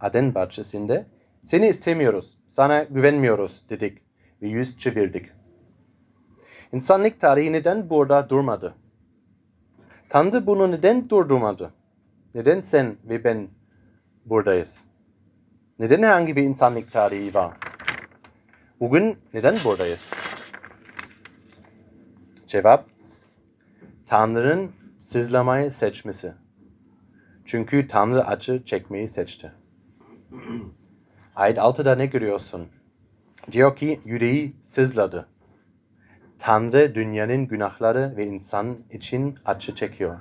Aden 0.00 0.34
bahçesinde 0.34 1.06
seni 1.44 1.68
istemiyoruz, 1.68 2.38
sana 2.48 2.82
güvenmiyoruz 2.82 3.64
dedik 3.68 3.98
ve 4.42 4.48
yüz 4.48 4.78
çevirdik. 4.78 5.26
İnsanlık 6.72 7.20
tarihi 7.20 7.52
neden 7.52 7.90
burada 7.90 8.28
durmadı? 8.28 8.74
Tanrı 10.08 10.46
bunu 10.46 10.70
neden 10.70 11.08
durdurmadı? 11.08 11.74
Neden 12.34 12.60
sen 12.60 12.96
ve 13.04 13.24
ben 13.24 13.48
buradayız? 14.24 14.84
Neden 15.78 16.02
herhangi 16.02 16.36
bir 16.36 16.42
insanlık 16.42 16.92
tarihi 16.92 17.34
var? 17.34 17.56
Bugün 18.80 19.18
neden 19.34 19.56
buradayız? 19.64 20.10
Cevap, 22.46 22.86
Tanrı'nın 24.06 24.70
sızlamayı 25.00 25.72
seçmesi. 25.72 26.32
Çünkü 27.44 27.86
Tanrı 27.86 28.26
acı 28.26 28.64
çekmeyi 28.64 29.08
seçti. 29.08 29.52
Ayet 31.36 31.58
6'da 31.58 31.94
ne 31.94 32.06
görüyorsun? 32.06 32.68
Diyor 33.52 33.76
ki 33.76 34.00
yüreği 34.04 34.56
sızladı. 34.62 35.28
Tanrı 36.38 36.94
dünyanın 36.94 37.46
günahları 37.46 38.16
ve 38.16 38.26
insan 38.26 38.78
için 38.90 39.38
acı 39.44 39.74
çekiyor. 39.74 40.20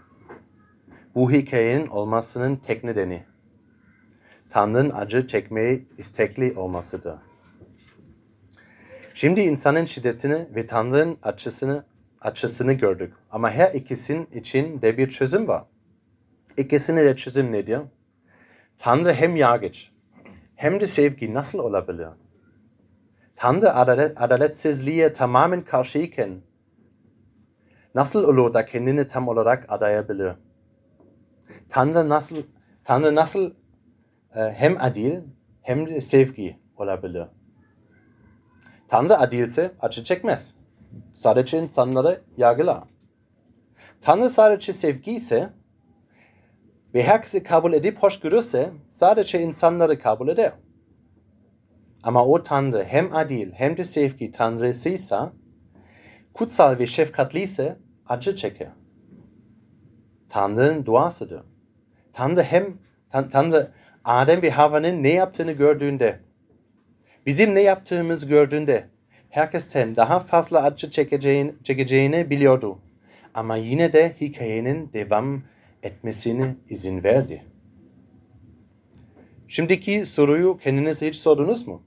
Bu 1.15 1.31
hikayenin 1.31 1.87
olmasının 1.87 2.55
tek 2.55 2.83
nedeni 2.83 3.23
Tanrı'nın 4.49 4.89
acı 4.89 5.27
çekmeyi 5.27 5.87
istekli 5.97 6.53
olmasıdır. 6.55 7.15
Şimdi 9.13 9.41
insanın 9.41 9.85
şiddetini 9.85 10.47
ve 10.55 10.67
Tanrı'nın 10.67 11.17
acısını, 11.23 11.83
acısını 12.21 12.73
gördük. 12.73 13.13
Ama 13.31 13.51
her 13.51 13.73
ikisinin 13.73 14.25
için 14.33 14.81
de 14.81 14.97
bir 14.97 15.09
çözüm 15.09 15.47
var. 15.47 15.63
İkisinin 16.57 17.05
de 17.05 17.15
çözüm 17.15 17.51
nedir? 17.51 17.79
Tanrı 18.77 19.13
hem 19.13 19.35
yargıç 19.35 19.91
hem 20.61 20.79
de 20.79 20.87
sevgi 20.87 21.33
nasıl 21.33 21.59
olabilir? 21.59 22.07
Tanrı 23.35 23.75
adalet, 23.75 24.21
adaletsizliğe 24.21 25.13
tamamen 25.13 25.61
karşıyken 25.61 26.41
nasıl 27.95 28.23
olur 28.23 28.53
da 28.53 28.65
kendini 28.65 29.07
tam 29.07 29.27
olarak 29.27 29.65
adayabilir? 29.67 30.33
Tanrı 31.69 32.09
nasıl 32.09 32.35
Tanrı 32.83 33.15
nasıl 33.15 33.51
e, 34.35 34.39
hem 34.39 34.77
adil 34.79 35.19
hem 35.61 35.87
de 35.87 36.01
sevgi 36.01 36.59
olabilir? 36.77 37.27
Tanrı 38.87 39.17
adilse 39.17 39.71
acı 39.81 40.03
çekmez. 40.03 40.55
Sadece 41.13 41.59
insanları 41.59 42.21
yargılar. 42.37 42.83
Tanrı 44.01 44.29
sadece 44.29 44.73
sevgi 44.73 45.11
ise 45.11 45.49
ve 46.93 47.21
kabul 47.43 47.73
edip 47.73 47.97
hoş 47.97 48.19
görürse 48.19 48.69
sadece 48.91 49.41
insanları 49.41 49.99
kabul 49.99 50.27
eder. 50.27 50.51
Ama 52.03 52.25
o 52.25 52.43
Tanrı 52.43 52.83
hem 52.83 53.15
adil 53.15 53.51
hem 53.51 53.77
de 53.77 53.83
sevgi 53.83 54.31
Tanrısıysa, 54.31 55.33
kutsal 56.33 56.79
ve 56.79 56.87
şefkatliyse 56.87 57.77
acı 58.07 58.35
çeker. 58.35 58.69
Tanrı'nın 60.29 60.85
duasıdır. 60.85 61.43
Tanrı 62.13 62.43
hem 62.43 62.77
tan 63.09 63.29
Tanrı 63.29 63.71
Adem 64.05 64.41
ve 64.41 64.51
Havva'nın 64.51 65.03
ne 65.03 65.09
yaptığını 65.09 65.51
gördüğünde, 65.51 66.19
bizim 67.25 67.55
ne 67.55 67.61
yaptığımızı 67.61 68.27
gördüğünde 68.27 68.87
herkesten 69.29 69.95
daha 69.95 70.19
fazla 70.19 70.63
acı 70.63 70.91
çekeceğini, 70.91 71.53
çekeceğini 71.63 72.29
biliyordu. 72.29 72.79
Ama 73.33 73.55
yine 73.55 73.93
de 73.93 74.15
hikayenin 74.21 74.93
devam 74.93 75.43
etmesine 75.83 76.55
izin 76.69 77.03
verdi. 77.03 77.43
Şimdiki 79.47 80.05
soruyu 80.05 80.57
kendinize 80.57 81.07
hiç 81.07 81.15
sordunuz 81.15 81.67
mu? 81.67 81.83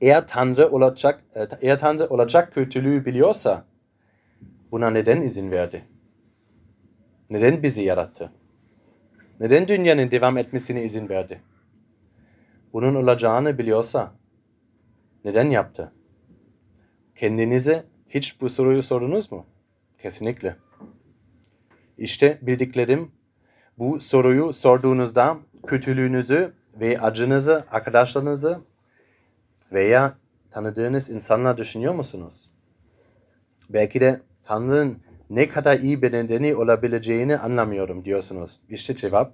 Eğer 0.00 0.26
Tanrı 0.26 0.70
olacak, 0.70 1.24
e, 1.34 1.48
eğer 1.60 1.78
Tanrı 1.78 2.06
olacak 2.06 2.54
kötülüğü 2.54 3.04
biliyorsa 3.04 3.64
buna 4.70 4.90
neden 4.90 5.22
izin 5.22 5.50
verdi? 5.50 5.84
Neden 7.30 7.62
bizi 7.62 7.82
yarattı? 7.82 8.32
Neden 9.40 9.68
dünyanın 9.68 10.10
devam 10.10 10.38
etmesine 10.38 10.84
izin 10.84 11.08
verdi? 11.08 11.40
Bunun 12.72 12.94
olacağını 12.94 13.58
biliyorsa 13.58 14.14
neden 15.24 15.50
yaptı? 15.50 15.92
Kendinize 17.16 17.84
hiç 18.08 18.40
bu 18.40 18.48
soruyu 18.48 18.82
sordunuz 18.82 19.32
mu? 19.32 19.46
Kesinlikle. 19.98 20.56
İşte 22.00 22.38
bildiklerim 22.42 23.10
bu 23.78 24.00
soruyu 24.00 24.52
sorduğunuzda 24.52 25.38
kötülüğünüzü 25.66 26.52
ve 26.80 27.00
acınızı 27.00 27.64
arkadaşlarınızı 27.70 28.60
veya 29.72 30.14
tanıdığınız 30.50 31.10
insanlar 31.10 31.56
düşünüyor 31.56 31.94
musunuz? 31.94 32.50
Belki 33.70 34.00
de 34.00 34.20
Tanrı'nın 34.44 34.98
ne 35.30 35.48
kadar 35.48 35.78
iyi 35.78 36.02
bir 36.02 36.12
nedeni 36.12 36.54
olabileceğini 36.54 37.38
anlamıyorum 37.38 38.04
diyorsunuz. 38.04 38.60
İşte 38.68 38.96
cevap. 38.96 39.32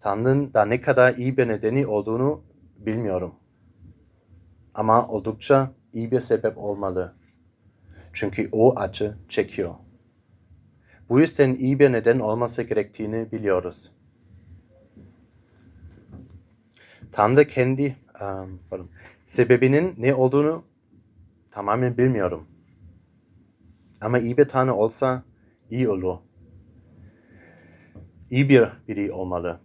Tanrı'nın 0.00 0.54
da 0.54 0.64
ne 0.64 0.80
kadar 0.80 1.14
iyi 1.14 1.36
bir 1.36 1.48
nedeni 1.48 1.86
olduğunu 1.86 2.42
bilmiyorum. 2.76 3.34
Ama 4.74 5.08
oldukça 5.08 5.70
iyi 5.92 6.10
bir 6.10 6.20
sebep 6.20 6.58
olmalı. 6.58 7.14
Çünkü 8.12 8.48
o 8.52 8.78
acı 8.78 9.14
çekiyor. 9.28 9.74
Bu 11.08 11.20
yüzden 11.20 11.54
iyi 11.54 11.78
bir 11.78 11.92
neden 11.92 12.18
olması 12.18 12.62
gerektiğini 12.62 13.32
biliyoruz. 13.32 13.92
Tanrı 17.12 17.44
kendi 17.44 17.96
um, 18.20 18.60
pardon, 18.70 18.88
sebebinin 19.26 19.94
ne 19.98 20.14
olduğunu 20.14 20.64
tamamen 21.50 21.98
bilmiyorum. 21.98 22.46
Ama 24.00 24.18
iyi 24.18 24.36
bir 24.36 24.44
Tanrı 24.44 24.74
olsa 24.74 25.22
iyi 25.70 25.88
olur. 25.88 26.16
İyi 28.30 28.48
bir 28.48 28.68
biri 28.88 29.12
olmalı. 29.12 29.60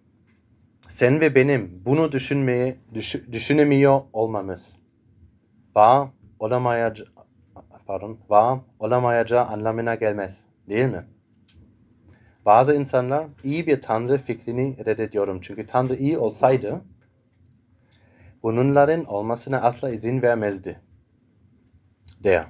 Sen 0.87 1.21
ve 1.21 1.35
benim 1.35 1.81
bunu 1.85 2.11
düşünmeye, 2.11 2.77
düş, 2.93 3.15
düşünemiyor 3.31 4.01
olmamız. 4.13 4.75
Var 5.75 6.09
olamayacağı, 6.39 7.07
pardon, 7.87 8.17
var 8.29 8.59
olamayacağı 8.79 9.45
anlamına 9.45 9.95
gelmez. 9.95 10.45
Değil 10.69 10.85
mi? 10.85 11.05
Bazı 12.45 12.75
insanlar 12.75 13.27
iyi 13.43 13.67
bir 13.67 13.81
Tanrı 13.81 14.17
fikrini 14.17 14.85
reddediyorum. 14.85 15.39
Çünkü 15.41 15.67
Tanrı 15.67 15.95
iyi 15.95 16.17
olsaydı 16.17 16.81
bunların 18.43 19.05
olmasına 19.05 19.61
asla 19.61 19.89
izin 19.89 20.21
vermezdi. 20.21 20.79
Der. 22.23 22.45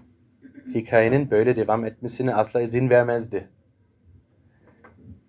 Hikayenin 0.73 1.31
böyle 1.31 1.55
devam 1.55 1.85
etmesine 1.85 2.35
asla 2.35 2.61
izin 2.61 2.89
vermezdi. 2.89 3.49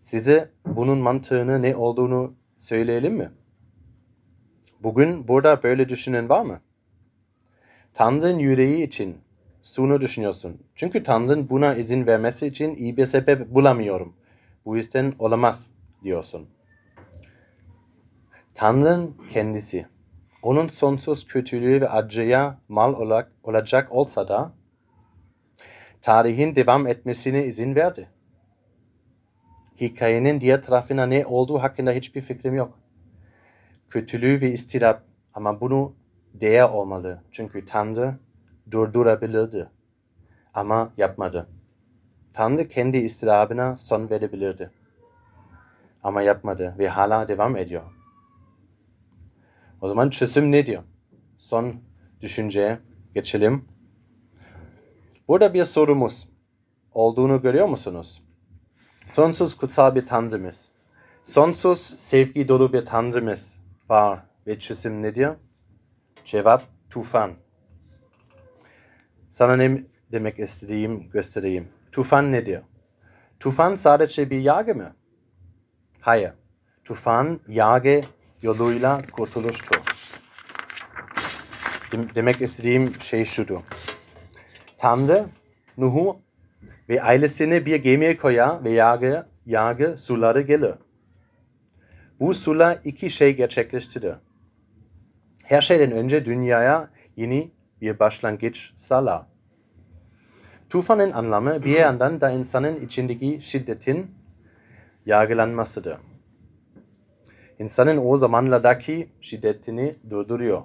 Size 0.01 0.51
bunun 0.66 0.99
mantığını 0.99 1.62
ne 1.62 1.77
olduğunu 1.77 2.35
söyleyelim 2.59 3.14
mi? 3.14 3.31
Bugün 4.83 5.29
burada 5.29 5.62
böyle 5.62 5.88
düşünen 5.88 6.29
var 6.29 6.42
mı? 6.42 6.61
Tanrı'nın 7.94 8.38
yüreği 8.38 8.87
için 8.87 9.16
şunu 9.62 10.01
düşünüyorsun. 10.01 10.62
Çünkü 10.75 11.03
Tanrı'nın 11.03 11.51
buna 11.51 11.75
izin 11.75 12.07
vermesi 12.07 12.46
için 12.46 12.75
iyi 12.75 12.96
bir 12.96 13.07
sebep 13.07 13.49
bulamıyorum. 13.55 14.14
Bu 14.71 14.77
yüzden 14.77 15.15
olamaz 15.19 15.71
diyorsun. 16.05 16.49
Tanrı'nın 18.55 19.17
kendisi, 19.31 19.87
onun 20.43 20.69
sonsuz 20.69 21.27
kötülüğü 21.27 21.81
ve 21.81 21.89
acıya 21.89 22.59
mal 22.69 22.95
olak, 22.95 23.33
olacak 23.43 23.93
olsa 23.93 24.29
da 24.29 24.53
tarihin 26.01 26.57
devam 26.57 26.87
etmesine 26.87 27.45
izin 27.45 27.75
verdi. 27.75 28.09
Hikayenin 29.81 30.41
diğer 30.41 30.63
tarafına 30.63 31.07
ne 31.07 31.27
olduğu 31.27 31.59
hakkında 31.59 31.93
hiçbir 31.93 32.21
fikrim 32.21 32.55
yok. 32.55 32.79
Kötülüğü 33.89 34.41
ve 34.41 34.53
istirap 34.53 35.05
ama 35.35 35.61
bunu 35.61 35.95
değer 36.35 36.69
olmalı. 36.69 37.23
Çünkü 37.31 37.65
Tanrı 37.65 38.19
durdurabilirdi. 38.71 39.71
Ama 40.55 40.93
yapmadı. 40.97 41.60
Tanrı 42.33 42.69
kendi 42.69 42.97
istirabına 42.97 43.77
son 43.77 44.11
verebilirdi. 44.11 44.71
Ama 46.03 46.23
yapmadı 46.23 46.75
ve 46.79 46.88
hala 46.88 47.29
devam 47.29 47.57
ediyor. 47.57 47.83
O 49.81 49.88
zaman 49.88 50.11
çözüm 50.11 50.53
ne 50.53 50.66
diyor? 50.66 50.83
Son 51.38 51.75
düşünceye 52.21 52.79
geçelim. 53.14 53.64
Burada 55.29 55.55
bir 55.55 55.64
sorumuz 55.64 56.29
olduğunu 56.93 57.43
görüyor 57.43 57.66
musunuz? 57.66 58.23
Sonsuz 59.12 59.55
kutsal 59.57 59.95
bir 59.95 60.07
Tanrımız. 60.07 60.69
Sonsuz 61.25 61.81
sevgi 61.81 62.49
dolu 62.49 62.73
bir 62.73 62.85
Tanrımız 62.85 63.61
var. 63.88 64.21
Ve 64.47 64.59
çözüm 64.59 65.03
ne 65.03 65.14
diyor? 65.14 65.37
Cevap 66.25 66.62
tufan. 66.90 67.33
Sana 69.29 69.57
ne 69.57 69.83
demek 70.12 70.38
istediğim 70.38 71.11
göstereyim. 71.11 71.69
Tufan 71.92 72.33
ne 72.33 72.46
diyor? 72.46 72.62
Tufan 73.40 73.76
sadece 73.76 74.31
bir 74.31 74.40
yargı 74.40 74.74
mı? 74.74 74.96
Hayır. 76.00 76.33
Tufan 76.85 77.40
yargı 77.48 78.00
yoluyla 78.42 79.03
kurtuluştur. 79.12 79.76
Demek 82.14 82.40
istediğim 82.40 82.92
şey 82.92 83.24
şudur. 83.24 83.61
Tanrı 84.79 85.26
Nuh'u 85.76 86.20
ve 86.88 87.03
ailesini 87.03 87.66
bir 87.66 87.76
gemiye 87.76 88.16
koyar 88.16 88.64
ve 88.64 88.70
yargı, 88.70 89.26
yargı 89.46 89.96
suları 89.98 90.40
gelir. 90.40 90.74
Bu 92.20 92.35
sular 92.35 92.79
iki 92.85 93.11
şey 93.11 93.37
gerçekleştirir. 93.37 94.14
Her 95.44 95.61
şeyden 95.61 95.92
önce 95.92 96.24
dünyaya 96.24 96.90
yeni 97.16 97.50
bir 97.81 97.98
başlangıç 97.98 98.72
sağlar. 98.76 99.22
Tufanın 100.71 101.11
anlamı 101.11 101.65
bir 101.65 101.79
yandan 101.79 102.21
da 102.21 102.31
insanın 102.31 102.81
içindeki 102.81 103.39
şiddetin 103.43 104.11
yargılanmasıdır. 105.07 105.97
İnsanın 107.59 107.97
o 108.07 108.17
zamanlardaki 108.17 109.09
şiddetini 109.21 109.95
durduruyor. 110.11 110.63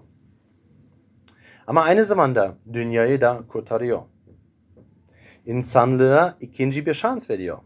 Ama 1.68 1.84
aynı 1.84 2.06
zamanda 2.06 2.56
dünyayı 2.74 3.22
da 3.22 3.41
kurtarıyor. 3.48 4.02
İnsanlığa 5.46 6.38
ikinci 6.41 6.86
bir 6.86 6.94
şans 6.94 7.30
veriyor. 7.30 7.58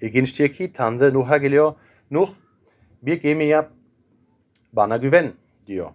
İlginçtir 0.00 0.52
ki 0.52 0.72
Tanrı 0.72 1.14
Nuh'a 1.14 1.36
geliyor. 1.36 1.74
Nuh 2.10 2.28
bir 3.02 3.20
gemi 3.20 3.44
yap, 3.44 3.70
bana 4.72 4.96
güven 4.96 5.32
diyor. 5.66 5.90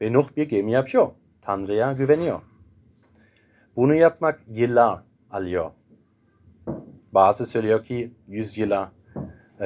Ve 0.00 0.12
Nuh 0.12 0.28
bir 0.36 0.48
gemi 0.48 0.72
yapıyor. 0.72 1.10
Tanrı'ya 1.42 1.92
güveniyor. 1.92 2.40
Bunu 3.76 3.94
yapmak 3.94 4.40
yıllar 4.48 5.11
alıyor. 5.32 5.70
Bazı 7.12 7.46
söylüyor 7.46 7.84
ki 7.84 8.14
yüz 8.28 8.58
yıllar, 8.58 8.88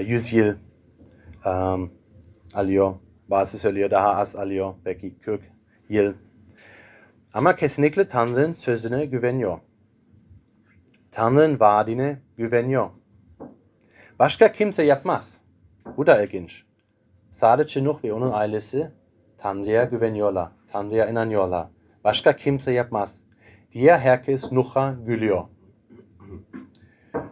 yüz 0.01 0.33
yıl 0.33 0.55
um, 1.47 1.93
alıyor. 2.55 2.95
Bazı 3.29 3.59
söylüyor 3.59 3.91
daha 3.91 4.15
az 4.17 4.37
alıyor. 4.37 4.75
Belki 4.85 5.19
40 5.19 5.41
yıl. 5.89 6.15
Ama 7.35 7.57
kesinlikle 7.57 8.09
Tanrı'nın 8.09 8.53
sözüne 8.53 9.07
güveniyor. 9.07 9.59
Tanrı'nın 11.13 11.61
vaadine 11.61 12.19
güveniyor. 12.37 12.91
Başka 14.19 14.53
kimse 14.53 14.83
yapmaz. 14.83 15.41
Bu 15.97 16.07
da 16.07 16.23
ilginç. 16.23 16.65
Sadece 17.31 17.85
Nuh 17.85 18.05
ve 18.05 18.13
onun 18.13 18.33
ailesi 18.33 18.91
Tanrı'ya 19.39 19.85
güveniyorlar. 19.85 20.49
Tanrı'ya 20.69 21.09
inanıyorlar. 21.09 21.67
Başka 22.05 22.37
kimse 22.37 22.73
yapmaz. 22.73 23.25
Diğer 23.73 23.99
herkes 23.99 24.53
Nuh'a 24.53 24.93
gülüyor. 24.93 25.45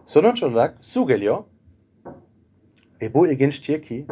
Sonuç 0.07 0.43
olarak 0.43 0.85
su 0.85 1.07
geliyor. 1.07 1.45
Ve 3.03 3.15
bu 3.15 3.29
ilginçtir 3.29 3.83
ki 3.83 4.07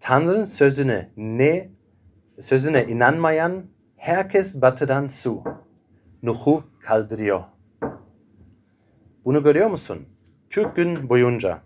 Tanrı'nın 0.00 0.44
sözüne 0.44 1.10
ne 1.16 1.70
sözüne 2.40 2.84
inanmayan 2.84 3.66
herkes 3.96 4.62
batıdan 4.62 5.06
su. 5.06 5.44
Nuh'u 6.22 6.64
kaldırıyor. 6.80 7.44
Bunu 9.24 9.42
görüyor 9.42 9.70
musun? 9.70 10.06
40 10.50 10.76
gün 10.76 11.08
boyunca 11.08 11.62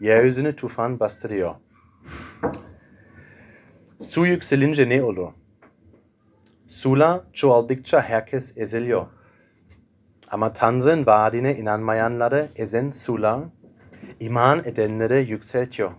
yeryüzünü 0.00 0.56
tufan 0.56 1.00
bastırıyor. 1.00 1.54
Su 4.00 4.26
yükselince 4.26 4.88
ne 4.88 5.02
olur? 5.02 5.32
Sular 6.68 7.20
çoğaldıkça 7.32 8.02
herkes 8.02 8.58
eziliyor. 8.58 9.06
Ama 10.30 10.52
Tanrı'nın 10.52 11.06
vaadine 11.06 11.56
inanmayanları 11.56 12.48
ezen 12.56 12.90
sular 12.90 13.40
iman 14.20 14.58
edenleri 14.64 15.30
yükseltiyor. 15.30 15.92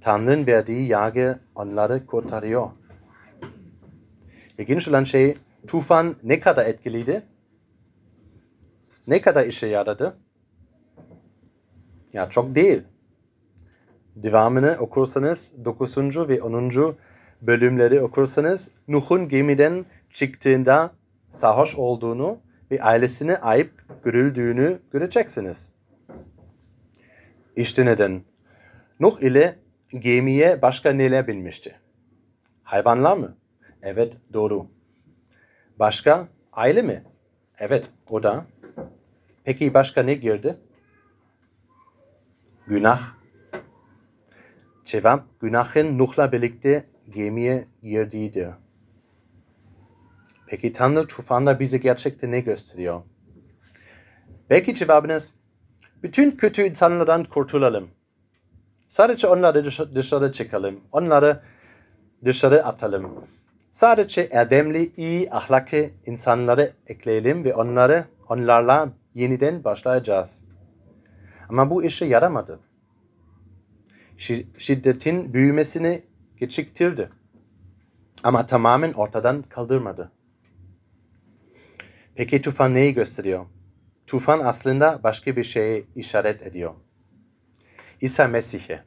Tanrı'nın 0.00 0.46
verdiği 0.46 0.88
yargı 0.88 1.38
onları 1.54 2.06
kurtarıyor. 2.06 2.70
İlginç 4.58 4.88
olan 4.88 5.04
şey 5.04 5.36
tufan 5.66 6.16
ne 6.22 6.40
kadar 6.40 6.66
etkiliydi? 6.66 7.22
Ne 9.06 9.20
kadar 9.20 9.46
işe 9.46 9.66
yaradı? 9.66 10.16
Ya 12.12 12.30
çok 12.30 12.54
değil. 12.54 12.82
Devamını 14.16 14.76
okursanız 14.80 15.52
9. 15.64 15.96
ve 15.98 16.42
10. 16.42 16.96
bölümleri 17.42 18.02
okursanız 18.02 18.70
Nuh'un 18.88 19.28
gemiden 19.28 19.84
çıktığında 20.10 20.90
sarhoş 21.30 21.74
olduğunu 21.74 22.38
ve 22.70 22.82
ailesine 22.82 23.36
ayıp 23.36 24.04
görüldüğünü 24.04 24.78
göreceksiniz. 24.92 25.68
İşte 27.56 27.86
neden. 27.86 28.22
Nuh 29.00 29.20
ile 29.20 29.58
gemiye 29.88 30.62
başka 30.62 30.92
neler 30.92 31.26
binmişti? 31.26 31.80
Hayvanlar 32.62 33.16
mı? 33.16 33.36
Evet 33.82 34.16
doğru. 34.32 34.66
Başka 35.78 36.28
aile 36.52 36.82
mi? 36.82 37.04
Evet 37.58 37.90
o 38.10 38.22
da. 38.22 38.46
Peki 39.44 39.74
başka 39.74 40.02
ne 40.02 40.14
girdi? 40.14 40.56
Günah. 42.66 43.14
Cevap 44.84 45.40
günahın 45.40 45.98
Nuh'la 45.98 46.32
birlikte 46.32 46.84
gemiye 47.08 47.68
girdiğidir. 47.82 48.48
Peki 50.50 50.72
Tanrı 50.72 51.06
tufanda 51.06 51.60
bize 51.60 51.78
gerçekten 51.78 52.32
ne 52.32 52.40
gösteriyor? 52.40 53.02
Belki 54.50 54.74
cevabınız 54.74 55.32
bütün 56.02 56.30
kötü 56.30 56.62
insanlardan 56.62 57.24
kurtulalım. 57.24 57.88
Sadece 58.88 59.26
onları 59.26 59.64
dışarı 59.94 60.32
çıkalım. 60.32 60.80
Onları 60.92 61.40
dışarı 62.24 62.66
atalım. 62.66 63.24
Sadece 63.70 64.28
erdemli, 64.30 64.92
iyi, 64.96 65.32
ahlaklı 65.32 65.90
insanları 66.06 66.72
ekleyelim 66.86 67.44
ve 67.44 67.54
onları 67.54 68.04
onlarla 68.28 68.92
yeniden 69.14 69.64
başlayacağız. 69.64 70.44
Ama 71.48 71.70
bu 71.70 71.84
işe 71.84 72.04
yaramadı. 72.04 72.60
Şi- 74.18 74.46
Şiddetin 74.58 75.34
büyümesini 75.34 76.02
geciktirdi. 76.36 77.10
Ama 78.22 78.46
tamamen 78.46 78.92
ortadan 78.92 79.42
kaldırmadı. 79.42 80.12
Peki 82.14 82.42
tufan 82.42 82.74
neyi 82.74 82.94
gösteriyor? 82.94 83.46
Tufan 84.06 84.40
aslında 84.40 85.00
başka 85.02 85.36
bir 85.36 85.44
şeye 85.44 85.84
işaret 85.96 86.42
ediyor. 86.42 86.74
İsa 88.00 88.28
Mesih'e. 88.28 88.82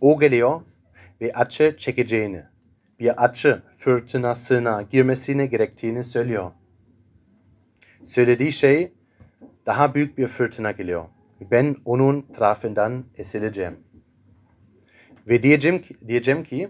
O 0.00 0.20
geliyor 0.20 0.60
ve 1.20 1.32
acı 1.32 1.76
çekeceğini, 1.78 2.42
bir 3.00 3.24
acı 3.24 3.62
fırtınasına 3.76 4.82
girmesine 4.82 5.46
gerektiğini 5.46 6.04
söylüyor. 6.04 6.50
Söylediği 8.04 8.52
şey 8.52 8.92
daha 9.66 9.94
büyük 9.94 10.18
bir 10.18 10.26
fırtına 10.26 10.70
geliyor. 10.70 11.04
Ben 11.50 11.76
onun 11.84 12.22
tarafından 12.22 13.04
ezileceğim. 13.16 13.76
Ve 15.26 15.42
diyeceğim 15.42 15.82
ki, 15.82 15.96
diyeceğim 16.08 16.44
ki 16.44 16.68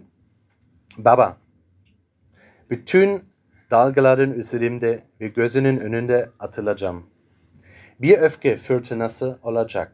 Baba, 0.99 1.39
bütün 2.71 3.23
dalgaların 3.75 4.33
üzerimde 4.33 5.05
ve 5.21 5.29
gözünün 5.29 5.79
önünde 5.79 6.31
atılacağım. 6.39 7.07
Bir 8.01 8.19
öfke 8.19 8.57
fırtınası 8.57 9.39
olacak. 9.43 9.93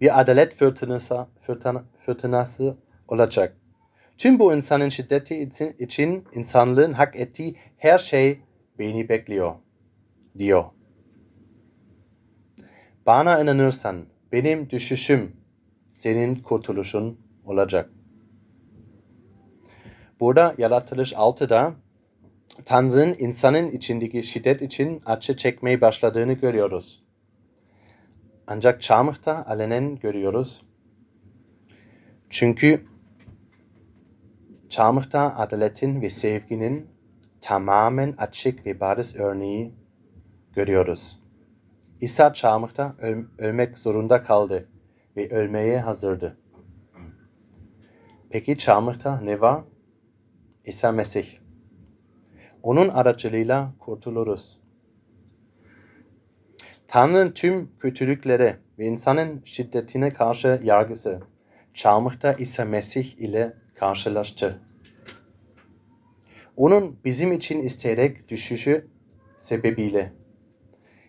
Bir 0.00 0.20
adalet 0.20 0.54
fırtınası, 0.54 1.26
fırtına, 1.40 1.84
fırtınası 2.06 2.76
olacak. 3.08 3.56
Tüm 4.18 4.38
bu 4.38 4.54
insanın 4.54 4.88
şiddeti 4.88 5.42
için, 5.42 5.76
için 5.78 6.24
insanlığın 6.34 6.92
hak 6.92 7.16
ettiği 7.16 7.56
her 7.76 7.98
şey 7.98 8.40
beni 8.78 9.08
bekliyor, 9.08 9.54
diyor. 10.38 10.64
Bana 13.06 13.40
inanırsan 13.40 14.06
benim 14.32 14.70
düşüşüm 14.70 15.36
senin 15.90 16.34
kurtuluşun 16.34 17.20
olacak. 17.44 17.90
Burada 20.20 20.54
yaratılış 20.58 21.12
6'da 21.12 21.81
Tanrı'nın 22.64 23.16
insanın 23.18 23.70
içindeki 23.70 24.22
şiddet 24.22 24.62
için 24.62 25.00
acı 25.06 25.36
çekmeye 25.36 25.80
başladığını 25.80 26.32
görüyoruz. 26.32 27.02
Ancak 28.46 28.80
çarmıhta 28.80 29.46
alenen 29.46 29.96
görüyoruz. 29.96 30.62
Çünkü 32.30 32.86
çarmıhta 34.68 35.36
adaletin 35.36 36.00
ve 36.00 36.10
sevginin 36.10 36.86
tamamen 37.40 38.14
açık 38.18 38.66
ve 38.66 38.80
bariz 38.80 39.16
örneği 39.16 39.74
görüyoruz. 40.54 41.20
İsa 42.00 42.32
çarmıhta 42.32 42.96
öl- 42.98 43.26
ölmek 43.38 43.78
zorunda 43.78 44.24
kaldı 44.24 44.68
ve 45.16 45.30
ölmeye 45.30 45.80
hazırdı. 45.80 46.36
Peki 48.30 48.58
çarmıhta 48.58 49.20
ne 49.20 49.40
var? 49.40 49.64
İsa 50.64 50.92
Mesih. 50.92 51.41
Onun 52.62 52.88
aracılığıyla 52.88 53.72
kurtuluruz. 53.78 54.58
Tanrı'nın 56.88 57.30
tüm 57.30 57.78
kötülüklere 57.78 58.58
ve 58.78 58.86
insanın 58.86 59.42
şiddetine 59.44 60.10
karşı 60.10 60.60
yargısı 60.64 61.20
çarmıhta 61.74 62.32
İsa 62.32 62.64
Mesih 62.64 63.18
ile 63.18 63.56
karşılaştı. 63.74 64.58
Onun 66.56 66.96
bizim 67.04 67.32
için 67.32 67.60
isteyerek 67.60 68.28
düşüşü 68.28 68.86
sebebiyle 69.36 70.12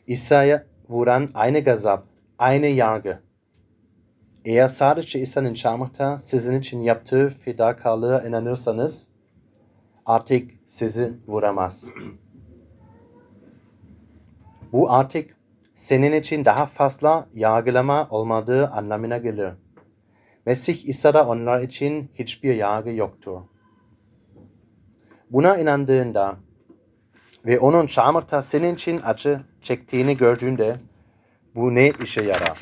İsa'ya 0.07 0.63
vuran 0.89 1.29
aynı 1.33 1.59
gazap, 1.59 2.07
aynı 2.39 2.65
yargı. 2.65 3.19
Eğer 4.45 4.67
sadece 4.67 5.19
İsa'nın 5.19 5.53
çarmıhta 5.53 6.19
sizin 6.19 6.59
için 6.59 6.79
yaptığı 6.79 7.29
fedakarlığa 7.29 8.23
inanırsanız 8.23 9.07
artık 10.05 10.51
sizi 10.65 11.13
vuramaz. 11.27 11.85
Bu 14.71 14.91
artık 14.91 15.37
senin 15.73 16.13
için 16.13 16.45
daha 16.45 16.65
fazla 16.65 17.27
yargılama 17.33 18.07
olmadığı 18.09 18.67
anlamına 18.67 19.17
gelir. 19.17 19.53
Mesih 20.45 20.87
İsa'da 20.87 21.27
onlar 21.27 21.61
için 21.61 22.11
hiçbir 22.15 22.55
yargı 22.55 22.89
yoktur. 22.89 23.41
Buna 25.29 25.57
inandığında 25.57 26.35
ve 27.45 27.59
onun 27.59 27.87
çarmıhta 27.87 28.41
senin 28.41 28.75
için 28.75 28.99
acı 29.03 29.41
çektiğini 29.61 30.17
gördüğünde 30.17 30.75
bu 31.55 31.75
ne 31.75 31.91
işe 32.03 32.21
yarar? 32.21 32.59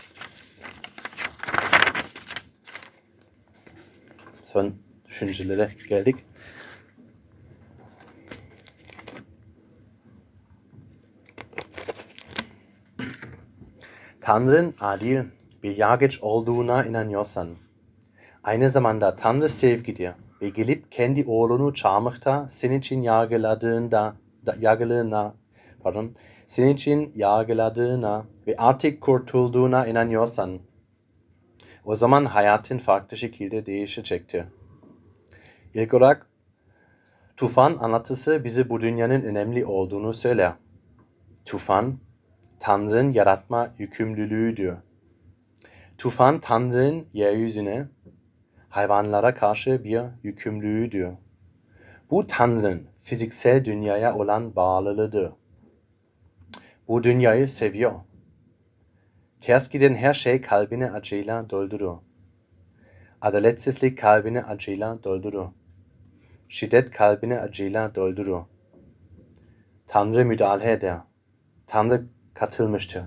Son 4.44 4.74
düşüncelere 5.06 5.70
geldik. 5.90 6.16
Tanrı'nın 14.22 14.76
adil 14.82 15.24
bir 15.64 15.78
yargıç 15.78 16.20
olduğuna 16.22 16.86
inanıyorsan, 16.86 17.50
aynı 18.44 18.70
zamanda 18.70 19.16
Tanrı 19.16 19.50
sevgidir 19.50 20.12
ve 20.42 20.50
gelip 20.50 20.92
kendi 20.92 21.26
oğlunu 21.28 21.74
çarmıhta 21.74 22.48
senin 22.50 22.80
için 22.80 23.02
yargıladığında, 23.02 24.16
da- 24.46 24.56
yargıladığına, 24.60 25.34
pardon, 25.84 26.12
senin 26.48 26.74
için 26.74 27.12
yargıladığına 27.16 28.26
ve 28.48 28.56
artık 28.58 29.02
kurtulduğuna 29.02 29.88
inanıyorsan, 29.88 30.60
o 31.86 31.96
zaman 31.96 32.26
hayatın 32.26 32.78
farklı 32.78 33.18
şekilde 33.18 33.66
değişecektir. 33.66 34.44
İlk 35.74 35.94
olarak 35.94 36.28
tufan 37.38 37.78
anlatısı 37.80 38.44
bize 38.44 38.70
bu 38.70 38.82
dünyanın 38.82 39.22
önemli 39.22 39.66
olduğunu 39.66 40.14
söyler. 40.14 40.54
Tufan, 41.46 41.98
Tanrı'nın 42.62 43.14
yaratma 43.14 43.74
yükümlülüğüdür. 43.78 44.74
Tufan 45.98 46.40
Tanrı'nın 46.40 47.06
yeryüzüne, 47.14 47.88
hayvanlara 48.70 49.36
karşı 49.36 49.84
bir 49.84 50.02
yükümlülüğüdür. 50.24 51.10
Bu 52.12 52.28
Tanrı'nın 52.28 52.88
fiziksel 53.00 53.66
dünyaya 53.66 54.16
olan 54.16 54.56
bağlılığıdır. 54.56 55.32
Bu 56.88 57.04
dünyayı 57.04 57.50
seviyor. 57.50 57.94
Ters 59.42 59.70
giden 59.70 59.96
her 59.96 60.14
şey 60.14 60.42
kalbini 60.42 60.92
acıyla 60.92 61.50
doldurur. 61.50 61.98
Adaletsizlik 63.22 63.98
kalbini 63.98 64.44
acıyla 64.44 65.04
doldurur. 65.04 65.48
Şiddet 66.50 66.92
kalbini 66.92 67.40
acıyla 67.40 67.96
doldurur. 67.96 68.42
Tanrı 69.88 70.26
müdahale 70.26 70.72
eder. 70.72 70.98
Tanrı 71.68 72.06
katılmıştır. 72.34 73.04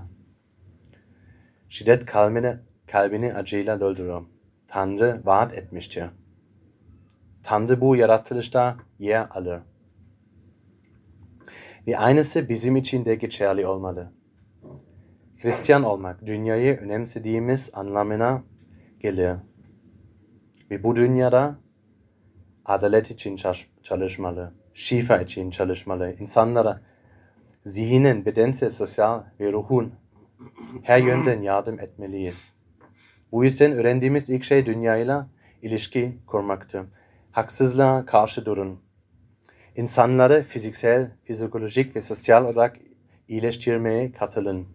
Şiddet 1.68 2.06
kalbini, 2.06 2.56
kalbini 2.86 3.34
acıyla 3.34 3.80
doldurur. 3.80 4.22
Tanrı 4.68 5.20
vaat 5.24 5.52
etmiştir. 5.52 6.04
Tanrı 7.42 7.80
bu 7.80 7.96
yaratılışta 7.96 8.76
yer 8.98 9.26
alır. 9.30 9.60
Ve 11.86 11.98
aynısı 11.98 12.48
bizim 12.48 12.76
için 12.76 13.04
de 13.04 13.14
geçerli 13.14 13.66
olmalı. 13.66 14.12
Hristiyan 15.42 15.82
olmak 15.82 16.26
dünyayı 16.26 16.76
önemsediğimiz 16.76 17.70
anlamına 17.72 18.42
gelir. 19.00 19.36
Ve 20.70 20.82
bu 20.82 20.96
dünyada 20.96 21.58
adalet 22.64 23.10
için 23.10 23.36
çalış- 23.36 23.70
çalışmalı, 23.82 24.52
şifa 24.74 25.18
için 25.18 25.50
çalışmalı, 25.50 26.14
insanlara 26.20 26.80
zihnen, 27.64 28.24
bedensel, 28.24 28.70
sosyal 28.70 29.22
ve 29.40 29.52
ruhun 29.52 29.94
her 30.82 30.98
yönden 30.98 31.42
yardım 31.42 31.80
etmeliyiz. 31.80 32.52
Bu 33.32 33.44
yüzden 33.44 33.72
öğrendiğimiz 33.72 34.30
ilk 34.30 34.44
şey 34.44 34.66
dünyayla 34.66 35.28
ilişki 35.62 36.18
kurmaktır. 36.26 36.82
Haksızlığa 37.32 38.06
karşı 38.06 38.44
durun. 38.46 38.80
İnsanları 39.76 40.42
fiziksel, 40.42 41.10
psikolojik 41.28 41.96
ve 41.96 42.00
sosyal 42.00 42.44
olarak 42.44 42.76
iyileştirmeye 43.28 44.12
katılın. 44.12 44.66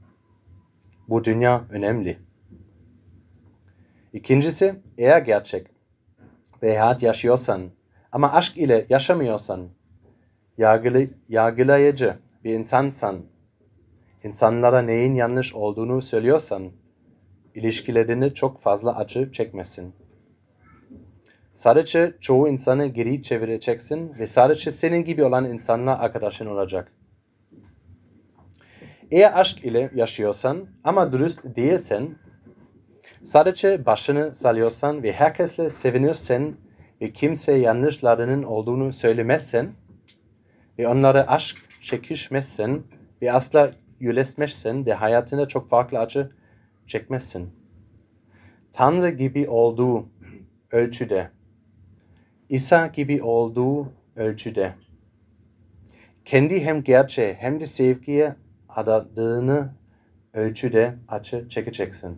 Bu 1.09 1.23
dünya 1.23 1.65
önemli. 1.69 2.19
İkincisi, 4.13 4.75
eğer 4.97 5.21
gerçek 5.21 5.67
ve 6.63 6.77
hayat 6.77 7.01
yaşıyorsan 7.01 7.61
ama 8.11 8.33
aşk 8.33 8.57
ile 8.57 8.85
yaşamıyorsan, 8.89 9.69
yargılı, 10.57 11.07
yargılayıcı 11.29 12.17
bir 12.43 12.53
insansan, 12.53 13.25
insanlara 14.23 14.81
neyin 14.81 15.15
yanlış 15.15 15.53
olduğunu 15.53 16.01
söylüyorsan, 16.01 16.71
ilişkilerini 17.55 18.33
çok 18.33 18.59
fazla 18.59 18.95
acı 18.95 19.31
çekmesin. 19.31 19.93
Sadece 21.55 22.15
çoğu 22.19 22.47
insanı 22.47 22.85
geri 22.85 23.21
çevireceksin 23.21 24.19
ve 24.19 24.27
sadece 24.27 24.71
senin 24.71 25.03
gibi 25.03 25.23
olan 25.23 25.45
insanla 25.45 25.99
arkadaşın 25.99 26.45
olacak. 26.45 26.91
Eğer 29.11 29.39
aşk 29.39 29.65
ile 29.65 29.91
yaşıyorsan 29.95 30.67
ama 30.83 31.13
dürüst 31.13 31.43
değilsen, 31.43 32.15
sadece 33.23 33.85
başını 33.85 34.35
salıyorsan 34.35 35.03
ve 35.03 35.11
herkesle 35.11 35.69
sevinirsen 35.69 36.55
ve 37.01 37.13
kimse 37.13 37.53
yanlışlarının 37.53 38.43
olduğunu 38.43 38.93
söylemezsen 38.93 39.69
ve 40.79 40.87
onlara 40.87 41.27
aşk 41.27 41.68
çekişmezsen 41.89 42.83
ve 43.21 43.31
asla 43.31 43.71
yüleşmezsen 43.99 44.85
de 44.85 44.93
hayatında 44.93 45.47
çok 45.47 45.69
farklı 45.69 45.99
acı 45.99 46.31
çekmezsin. 46.87 47.49
Tanrı 48.71 49.09
gibi 49.09 49.49
olduğu 49.49 50.09
ölçüde, 50.71 51.29
İsa 52.49 52.87
gibi 52.87 53.23
olduğu 53.23 53.91
ölçüde, 54.15 54.73
kendi 56.25 56.63
hem 56.63 56.83
gerçeğe 56.83 57.33
hem 57.33 57.59
de 57.59 57.65
sevgiye 57.65 58.35
adadığını 58.69 59.73
ölçüde 60.33 60.95
acı 61.07 61.49
çekeceksin. 61.49 62.17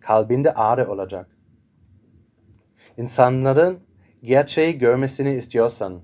Kalbinde 0.00 0.54
ağrı 0.54 0.90
olacak. 0.90 1.28
İnsanların 2.96 3.78
gerçeği 4.22 4.78
görmesini 4.78 5.34
istiyorsan, 5.34 6.00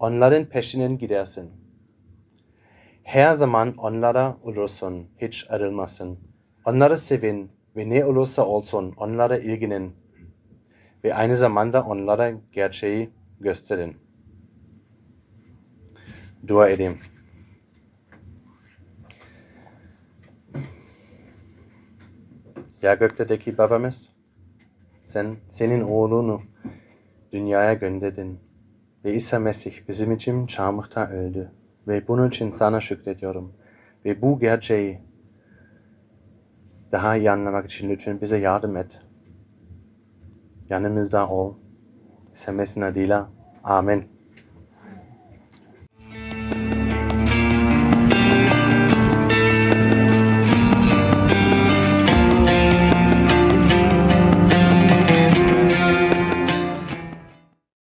onların 0.00 0.44
peşinden 0.44 0.98
gidersin. 0.98 1.50
Her 3.02 3.34
zaman 3.34 3.74
onlara 3.76 4.36
olursun, 4.42 5.06
hiç 5.18 5.46
ayrılmasın. 5.50 6.18
Onları 6.64 6.98
sevin 6.98 7.50
ve 7.76 7.90
ne 7.90 8.04
olursa 8.04 8.46
olsun 8.46 8.94
onlara 8.96 9.38
ilginin 9.38 9.92
ve 11.04 11.14
aynı 11.14 11.36
zamanda 11.36 11.82
onlara 11.84 12.32
gerçeği 12.52 13.10
gösterin. 13.40 13.96
Dua 16.48 16.68
edeyim. 16.68 16.98
Ya 22.82 22.94
göklerdeki 22.94 23.58
babamız, 23.58 24.08
sen 25.02 25.36
senin 25.48 25.80
oğlunu 25.80 26.42
dünyaya 27.32 27.74
gönderdin 27.74 28.49
ve 29.04 29.14
İsa 29.14 29.38
Mesih 29.38 29.88
bizim 29.88 30.12
için 30.12 30.46
çarmıhta 30.46 31.08
öldü. 31.10 31.52
Ve 31.88 32.08
bunun 32.08 32.28
için 32.28 32.50
sana 32.50 32.80
şükrediyorum. 32.80 33.52
Ve 34.04 34.22
bu 34.22 34.38
gerçeği 34.38 34.98
daha 36.92 37.16
iyi 37.16 37.30
anlamak 37.30 37.66
için 37.66 37.90
lütfen 37.90 38.20
bize 38.20 38.36
yardım 38.36 38.76
et. 38.76 38.98
Yanımızda 40.70 41.28
ol. 41.28 41.54
İsa 42.32 42.52
Mesih'in 42.52 42.84
adıyla. 42.84 43.30
Amin. 43.64 44.19